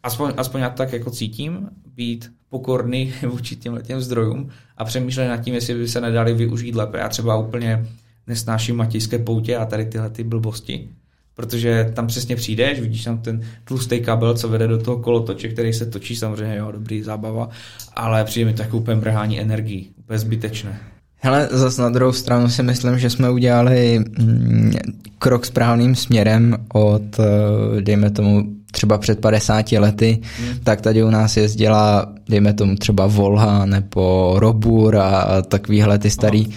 aspoň, 0.02 0.32
aspoň 0.36 0.60
já 0.60 0.70
tak 0.70 0.92
jako 0.92 1.10
cítím, 1.10 1.68
být 1.96 2.32
pokorný 2.48 3.14
vůči 3.28 3.56
těm 3.56 3.82
těm 3.82 4.00
zdrojům 4.00 4.48
a 4.76 4.84
přemýšlet 4.84 5.28
nad 5.28 5.36
tím, 5.36 5.54
jestli 5.54 5.74
by 5.74 5.88
se 5.88 6.00
nedali 6.00 6.34
využít 6.34 6.74
lépe. 6.74 6.98
Já 6.98 7.08
třeba 7.08 7.36
úplně 7.36 7.86
nesnáším 8.26 8.76
matějské 8.76 9.18
poutě 9.18 9.56
a 9.56 9.66
tady 9.66 9.84
tyhle 9.84 10.10
ty 10.10 10.24
blbosti, 10.24 10.88
protože 11.34 11.92
tam 11.94 12.06
přesně 12.06 12.36
přijdeš, 12.36 12.80
vidíš 12.80 13.04
tam 13.04 13.18
ten 13.18 13.42
tlustý 13.64 14.00
kabel, 14.00 14.36
co 14.36 14.48
vede 14.48 14.66
do 14.66 14.78
toho 14.78 14.98
kolotoče, 14.98 15.48
který 15.48 15.72
se 15.72 15.86
točí, 15.86 16.16
samozřejmě, 16.16 16.56
jo, 16.56 16.72
dobrý 16.72 17.02
zábava, 17.02 17.48
ale 17.94 18.24
přijde 18.24 18.50
mi 18.50 18.56
tak 18.56 18.74
úplně 18.74 18.96
mrhání 18.96 19.40
energii, 19.40 19.90
úplně 19.98 20.18
zbytečné. 20.18 20.97
Hele, 21.20 21.48
zase 21.50 21.82
na 21.82 21.90
druhou 21.90 22.12
stranu 22.12 22.48
si 22.48 22.62
myslím, 22.62 22.98
že 22.98 23.10
jsme 23.10 23.30
udělali 23.30 23.98
mm, 23.98 24.72
krok 25.18 25.46
správným 25.46 25.94
směrem 25.94 26.56
od, 26.72 27.18
eh, 27.18 27.80
dejme 27.80 28.10
tomu, 28.10 28.58
třeba 28.72 28.98
před 28.98 29.20
50 29.20 29.72
lety, 29.72 30.18
hmm. 30.38 30.58
tak 30.64 30.80
tady 30.80 31.02
u 31.02 31.10
nás 31.10 31.36
jezdila, 31.36 32.12
dejme 32.28 32.54
tomu 32.54 32.76
třeba 32.76 33.06
Volha 33.06 33.66
nebo 33.66 34.34
Robur 34.38 34.96
a 34.96 35.42
takovýhle 35.42 35.98
ty 35.98 36.10
starý 36.10 36.46
uh, 36.46 36.52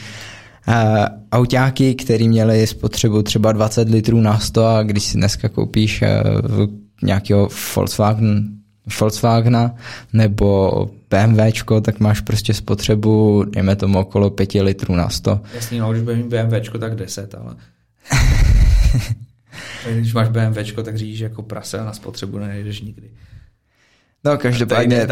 autáky, 1.32 1.95
který 1.95 2.30
měli 2.30 2.67
spotřebu 2.67 3.24
třeba 3.24 3.52
20 3.52 3.89
litrů 3.89 4.21
na 4.21 4.39
100 4.39 4.65
a 4.65 4.84
když 4.84 5.04
si 5.04 5.17
dneska 5.17 5.50
koupíš 5.50 6.02
uh, 6.02 6.65
nějakého 7.04 7.50
Volkswagen 7.76 8.61
Volkswagena 9.00 9.76
nebo 10.13 10.89
BMWčko, 11.10 11.82
tak 11.82 12.00
máš 12.00 12.22
prostě 12.22 12.54
spotřebu, 12.54 13.44
dejme 13.44 13.76
tomu 13.76 14.00
okolo 14.00 14.30
5 14.30 14.54
litrů 14.54 14.96
na 14.96 15.10
100. 15.10 15.39
Jasně, 15.54 15.80
no, 15.80 15.91
když 15.91 16.04
budeš 16.04 16.24
BMWčko, 16.24 16.78
tak 16.78 16.96
10, 16.96 17.36
ale... 17.36 17.56
když 20.00 20.13
máš 20.13 20.28
BMWčko, 20.30 20.84
tak 20.84 20.98
řídíš 20.98 21.20
jako 21.20 21.41
prase 21.41 21.78
na 21.78 21.94
spotřebu 21.94 22.39
nejdeš 22.39 22.82
nikdy. 22.82 23.10
No 24.24 24.38
každopádně 24.38 25.08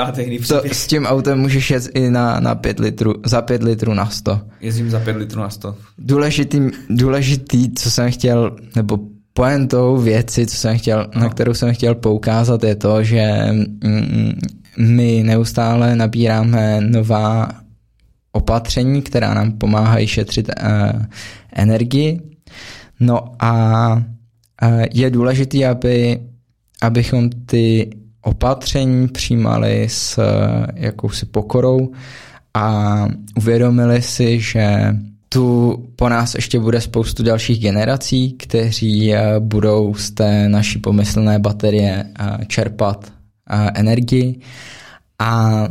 to, 0.48 0.62
s 0.72 0.88
tím 0.88 1.06
autem 1.06 1.40
můžeš 1.40 1.72
jet 1.72 1.90
i 1.94 2.10
na, 2.10 2.40
na 2.40 2.56
5 2.56 2.80
litrů, 2.80 3.14
za 3.26 3.42
5 3.42 3.64
litrů 3.64 3.94
na 3.94 4.10
100. 4.10 4.42
Jezdím 4.62 4.90
za 4.90 5.00
5 5.00 5.18
litrů 5.18 5.42
na 5.42 5.50
100. 5.50 5.76
Důležitý, 5.98 6.62
důležitý, 6.90 7.74
co 7.74 7.92
jsem 7.92 8.12
chtěl, 8.12 8.56
nebo 8.76 9.00
pointou 9.40 9.98
věci, 9.98 10.46
co 10.46 10.56
jsem 10.56 10.78
chtěl, 10.78 11.08
no. 11.16 11.22
na 11.22 11.30
kterou 11.30 11.54
jsem 11.54 11.74
chtěl 11.74 11.96
poukázat, 11.96 12.64
je 12.64 12.76
to, 12.76 13.04
že 13.04 13.48
mm, 13.52 14.40
my 14.78 15.24
neustále 15.24 15.96
nabíráme 15.96 16.82
nová 16.82 17.50
opatření, 18.32 19.02
která 19.02 19.34
nám 19.34 19.52
pomáhají 19.52 20.08
šetřit 20.08 20.50
uh, 20.50 21.06
energii. 21.54 22.22
No 23.00 23.20
a 23.40 23.94
uh, 23.96 24.84
je 24.94 25.10
důležité, 25.10 25.68
aby, 25.68 26.20
abychom 26.82 27.30
ty 27.30 27.90
opatření 28.22 29.08
přijímali 29.08 29.88
s 29.90 30.18
uh, 30.18 30.24
jakousi 30.76 31.26
pokorou 31.26 31.92
a 32.54 33.08
uvědomili 33.38 34.02
si, 34.02 34.40
že 34.40 34.96
tu 35.30 35.76
po 35.96 36.10
nás 36.10 36.36
ještě 36.36 36.60
bude 36.60 36.82
spoustu 36.82 37.24
dalších 37.24 37.60
generací, 37.60 38.34
kteří 38.34 39.14
eh, 39.14 39.40
budou 39.40 39.94
z 39.94 40.12
té 40.12 40.50
naší 40.50 40.80
pomyslné 40.80 41.40
baterie 41.40 42.06
eh, 42.20 42.46
čerpat 42.46 43.12
eh, 43.50 43.72
energii 43.76 44.40
a 45.20 45.64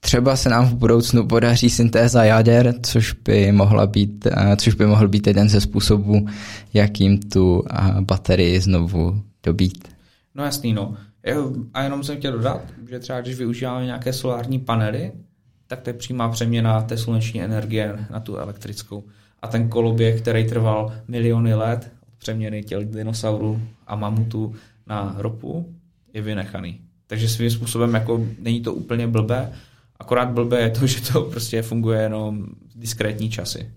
třeba 0.00 0.36
se 0.36 0.48
nám 0.48 0.66
v 0.66 0.74
budoucnu 0.74 1.26
podaří 1.26 1.70
syntéza 1.70 2.24
jader, 2.24 2.74
což 2.82 3.12
by, 3.12 3.52
mohla 3.52 3.86
být, 3.86 4.26
což 4.56 4.74
by 4.74 4.86
mohl 4.86 5.08
být 5.08 5.26
jeden 5.26 5.48
ze 5.48 5.60
způsobů, 5.60 6.26
jakým 6.74 7.18
tu 7.18 7.64
baterii 8.00 8.60
znovu 8.60 9.22
dobít. 9.42 9.88
No 10.34 10.44
jasný, 10.44 10.72
no. 10.72 10.96
A 11.74 11.82
jenom 11.82 12.04
jsem 12.04 12.16
chtěl 12.16 12.32
dodat, 12.32 12.60
že 12.90 12.98
třeba 12.98 13.20
když 13.20 13.36
využíváme 13.36 13.84
nějaké 13.84 14.12
solární 14.12 14.58
panely, 14.58 15.12
tak 15.72 15.80
to 15.80 15.90
je 15.90 15.94
přímá 15.94 16.28
přeměna 16.28 16.82
té 16.82 16.98
sluneční 16.98 17.42
energie 17.42 18.06
na 18.10 18.20
tu 18.20 18.36
elektrickou. 18.36 19.04
A 19.42 19.48
ten 19.48 19.68
koloběh, 19.68 20.20
který 20.20 20.48
trval 20.48 20.92
miliony 21.08 21.54
let, 21.54 21.92
přeměny 22.18 22.62
těl 22.62 22.84
dinosaurů 22.84 23.60
a 23.86 23.96
mamutů 23.96 24.54
na 24.86 25.14
ropu, 25.18 25.74
je 26.14 26.22
vynechaný. 26.22 26.80
Takže 27.06 27.28
svým 27.28 27.50
způsobem 27.50 27.94
jako 27.94 28.26
není 28.38 28.60
to 28.60 28.74
úplně 28.74 29.06
blbé, 29.06 29.52
akorát 30.00 30.30
blbé 30.30 30.60
je 30.60 30.70
to, 30.70 30.86
že 30.92 31.12
to 31.12 31.22
prostě 31.22 31.62
funguje 31.62 32.02
jenom 32.02 32.46
diskrétní 32.76 33.30
časy. 33.30 33.70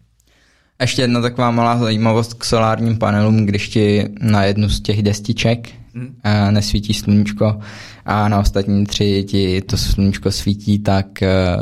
Ještě 0.81 1.01
jedna 1.01 1.21
taková 1.21 1.51
malá 1.51 1.77
zajímavost 1.77 2.33
k 2.33 2.43
solárním 2.43 2.97
panelům, 2.97 3.45
když 3.45 3.69
ti 3.69 4.09
na 4.21 4.43
jednu 4.43 4.69
z 4.69 4.81
těch 4.81 5.03
destiček 5.03 5.69
hmm. 5.95 6.15
nesvítí 6.51 6.93
sluníčko 6.93 7.59
a 8.05 8.27
na 8.29 8.39
ostatní 8.39 8.85
tři 8.85 9.23
ti 9.27 9.61
to 9.61 9.77
sluníčko 9.77 10.31
svítí, 10.31 10.79
tak 10.79 11.21
eh, 11.21 11.57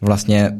vlastně 0.00 0.52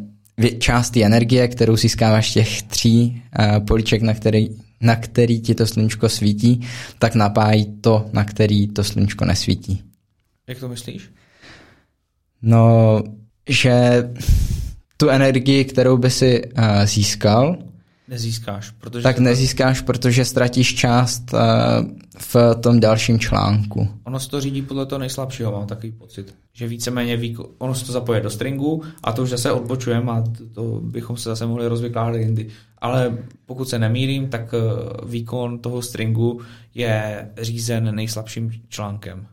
část 0.58 0.90
té 0.90 1.02
energie, 1.02 1.48
kterou 1.48 1.76
získáváš 1.76 2.32
těch 2.32 2.62
tří 2.62 3.22
eh, 3.38 3.60
poliček, 3.60 4.02
na 4.02 4.14
který, 4.14 4.48
na 4.80 4.96
který 4.96 5.40
ti 5.40 5.54
to 5.54 5.66
sluníčko 5.66 6.08
svítí, 6.08 6.60
tak 6.98 7.14
napájí 7.14 7.66
to, 7.80 8.06
na 8.12 8.24
který 8.24 8.68
to 8.68 8.84
sluníčko 8.84 9.24
nesvítí. 9.24 9.82
Jak 10.48 10.58
to 10.58 10.68
myslíš? 10.68 11.10
No, 12.42 13.02
že 13.48 14.04
tu 14.96 15.08
energii, 15.08 15.64
kterou 15.64 15.96
by 15.96 16.10
si 16.10 16.44
uh, 16.44 16.64
získal, 16.84 17.56
nezískáš. 18.10 18.70
Protože 18.70 19.02
tak 19.02 19.18
nezískáš, 19.18 19.80
protože 19.80 20.24
ztratíš 20.24 20.74
část 20.74 21.32
uh, 21.32 21.40
v 22.18 22.54
tom 22.60 22.80
dalším 22.80 23.18
článku. 23.18 23.88
Ono 24.04 24.20
se 24.20 24.28
to 24.28 24.40
řídí 24.40 24.62
podle 24.62 24.86
toho 24.86 24.98
nejslabšího, 24.98 25.52
mám 25.52 25.66
takový 25.66 25.92
pocit. 25.92 26.34
Že 26.52 26.68
víceméně 26.68 27.16
výko- 27.16 27.48
ono 27.58 27.74
se 27.74 27.86
to 27.86 27.92
zapoje 27.92 28.20
do 28.20 28.30
stringu 28.30 28.82
a 29.02 29.12
to 29.12 29.22
už 29.22 29.30
zase 29.30 29.52
odbočujeme 29.52 30.12
a 30.12 30.24
to, 30.54 30.80
bychom 30.84 31.16
se 31.16 31.28
zase 31.28 31.46
mohli 31.46 31.68
rozvykládat 31.68 32.16
jindy. 32.16 32.46
Ale 32.78 33.18
pokud 33.46 33.68
se 33.68 33.78
nemýlím, 33.78 34.28
tak 34.28 34.52
uh, 34.52 35.10
výkon 35.10 35.58
toho 35.58 35.82
stringu 35.82 36.40
je 36.74 37.28
řízen 37.40 37.94
nejslabším 37.94 38.50
článkem. 38.68 39.26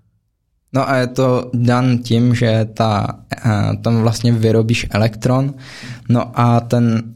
No 0.73 0.89
a 0.89 0.95
je 0.95 1.07
to 1.07 1.51
dan 1.53 1.97
tím, 1.97 2.35
že 2.35 2.65
ta, 2.73 3.19
uh, 3.45 3.81
tam 3.81 4.01
vlastně 4.01 4.31
vyrobíš 4.31 4.87
elektron, 4.89 5.53
no 6.09 6.39
a 6.39 6.59
ten 6.59 7.13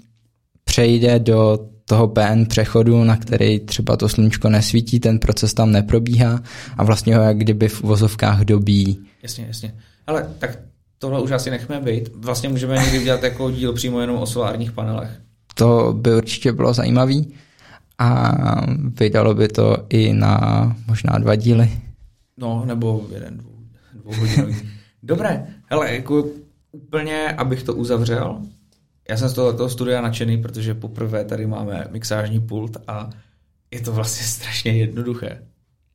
přejde 0.72 1.20
do 1.20 1.60
toho 1.86 2.08
PN 2.08 2.46
přechodu, 2.48 3.04
na 3.04 3.18
který 3.18 3.60
třeba 3.60 3.98
to 3.98 4.10
sluníčko 4.10 4.50
nesvítí, 4.50 5.00
ten 5.00 5.20
proces 5.20 5.54
tam 5.54 5.72
neprobíhá 5.72 6.40
a 6.78 6.84
vlastně 6.84 7.16
ho 7.16 7.24
jak 7.24 7.38
kdyby 7.38 7.68
v 7.68 7.82
vozovkách 7.82 8.42
dobí. 8.42 9.06
Jasně, 9.24 9.46
jasně. 9.48 9.76
Ale 10.08 10.30
tak 10.40 10.60
tohle 10.98 11.22
už 11.22 11.32
asi 11.32 11.50
nechme 11.50 11.80
být. 11.80 12.10
Vlastně 12.16 12.50
můžeme 12.50 12.76
někdy 12.78 13.00
udělat 13.00 13.24
jako 13.24 13.52
díl 13.52 13.74
přímo 13.74 14.02
jenom 14.02 14.18
o 14.18 14.26
solárních 14.26 14.72
panelech. 14.72 15.10
To 15.56 15.94
by 15.98 16.16
určitě 16.16 16.52
bylo 16.52 16.74
zajímavý 16.74 17.34
a 18.00 18.32
vydalo 19.00 19.34
by 19.34 19.48
to 19.48 19.78
i 19.90 20.14
na 20.14 20.76
možná 20.88 21.20
dva 21.20 21.36
díly. 21.36 21.72
No, 22.38 22.64
nebo 22.66 23.08
jeden, 23.14 23.38
dvou, 23.38 23.56
dvou 23.94 24.14
hodinový. 24.14 24.56
Dobré, 25.04 25.48
hele, 25.66 25.94
jako 25.94 26.26
úplně, 26.72 27.28
abych 27.28 27.64
to 27.64 27.74
uzavřel, 27.74 28.42
já 29.10 29.18
jsem 29.18 29.30
z 29.30 29.34
toho 29.34 29.70
studia 29.70 30.02
nadšený, 30.02 30.38
protože 30.42 30.74
poprvé 30.74 31.26
tady 31.26 31.48
máme 31.48 31.88
mixážní 31.92 32.40
pult 32.40 32.78
a 32.88 33.10
je 33.72 33.82
to 33.82 33.92
vlastně 33.92 34.26
strašně 34.28 34.72
jednoduché. 34.72 35.42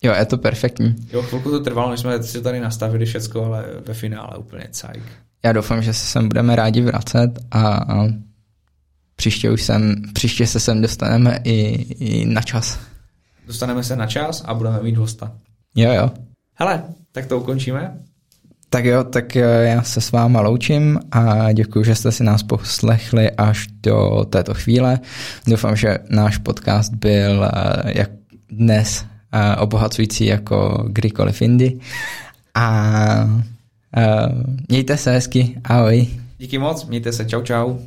Jo, 0.03 0.15
je 0.19 0.27
to 0.27 0.39
perfektní. 0.39 0.97
Jo, 1.13 1.23
chvilku 1.23 1.51
to 1.51 1.61
trvalo, 1.61 1.91
než 1.91 2.01
jsme 2.01 2.23
si 2.23 2.43
tady 2.43 2.61
nastavili 2.61 3.07
všecko, 3.07 3.45
ale 3.45 3.65
ve 3.87 3.95
finále 3.95 4.39
úplně 4.39 4.69
cajk. 4.71 5.03
Já 5.45 5.53
doufám, 5.53 5.83
že 5.83 5.95
se 5.95 6.07
sem 6.07 6.29
budeme 6.29 6.57
rádi 6.57 6.81
vracet 6.81 7.31
a 7.51 7.87
příště 9.17 9.51
už 9.51 9.63
sem, 9.63 10.03
příště 10.13 10.47
se 10.47 10.61
sem 10.61 10.83
dostaneme 10.83 11.41
i, 11.45 11.53
i 12.05 12.27
na 12.27 12.43
čas. 12.43 12.81
Dostaneme 13.47 13.85
se 13.85 13.97
na 13.97 14.07
čas 14.07 14.43
a 14.47 14.55
budeme 14.55 14.83
mít 14.83 14.97
hosta. 14.97 15.33
Jo, 15.75 15.93
jo. 15.93 16.11
Hele, 16.55 16.85
tak 17.13 17.27
to 17.27 17.39
ukončíme. 17.39 17.99
Tak 18.71 18.85
jo, 18.85 19.05
tak 19.05 19.37
eh, 19.37 19.69
já 19.69 19.83
se 19.83 20.01
s 20.01 20.13
váma 20.13 20.41
loučím 20.41 21.01
a 21.13 21.53
děkuji, 21.53 21.85
že 21.85 21.95
jste 21.95 22.13
si 22.13 22.25
nás 22.25 22.43
poslechli 22.43 23.31
až 23.31 23.67
do 23.83 24.25
této 24.31 24.55
chvíle. 24.55 25.01
Doufám, 25.47 25.77
že 25.77 25.99
náš 26.11 26.39
podcast 26.39 26.95
byl 26.95 27.45
eh, 27.45 27.93
jak 27.99 28.11
dnes 28.49 29.05
eh, 29.33 29.57
obohacující 29.57 30.27
jako 30.27 30.85
kdykoliv 30.89 31.43
jindy. 31.43 31.79
A 32.55 33.29
mějte 34.69 34.97
se 34.97 35.11
hezky, 35.13 35.61
ahoj. 35.65 36.07
Díky 36.39 36.59
moc, 36.59 36.85
mějte 36.85 37.13
se, 37.13 37.25
čau 37.25 37.43
čau. 37.43 37.79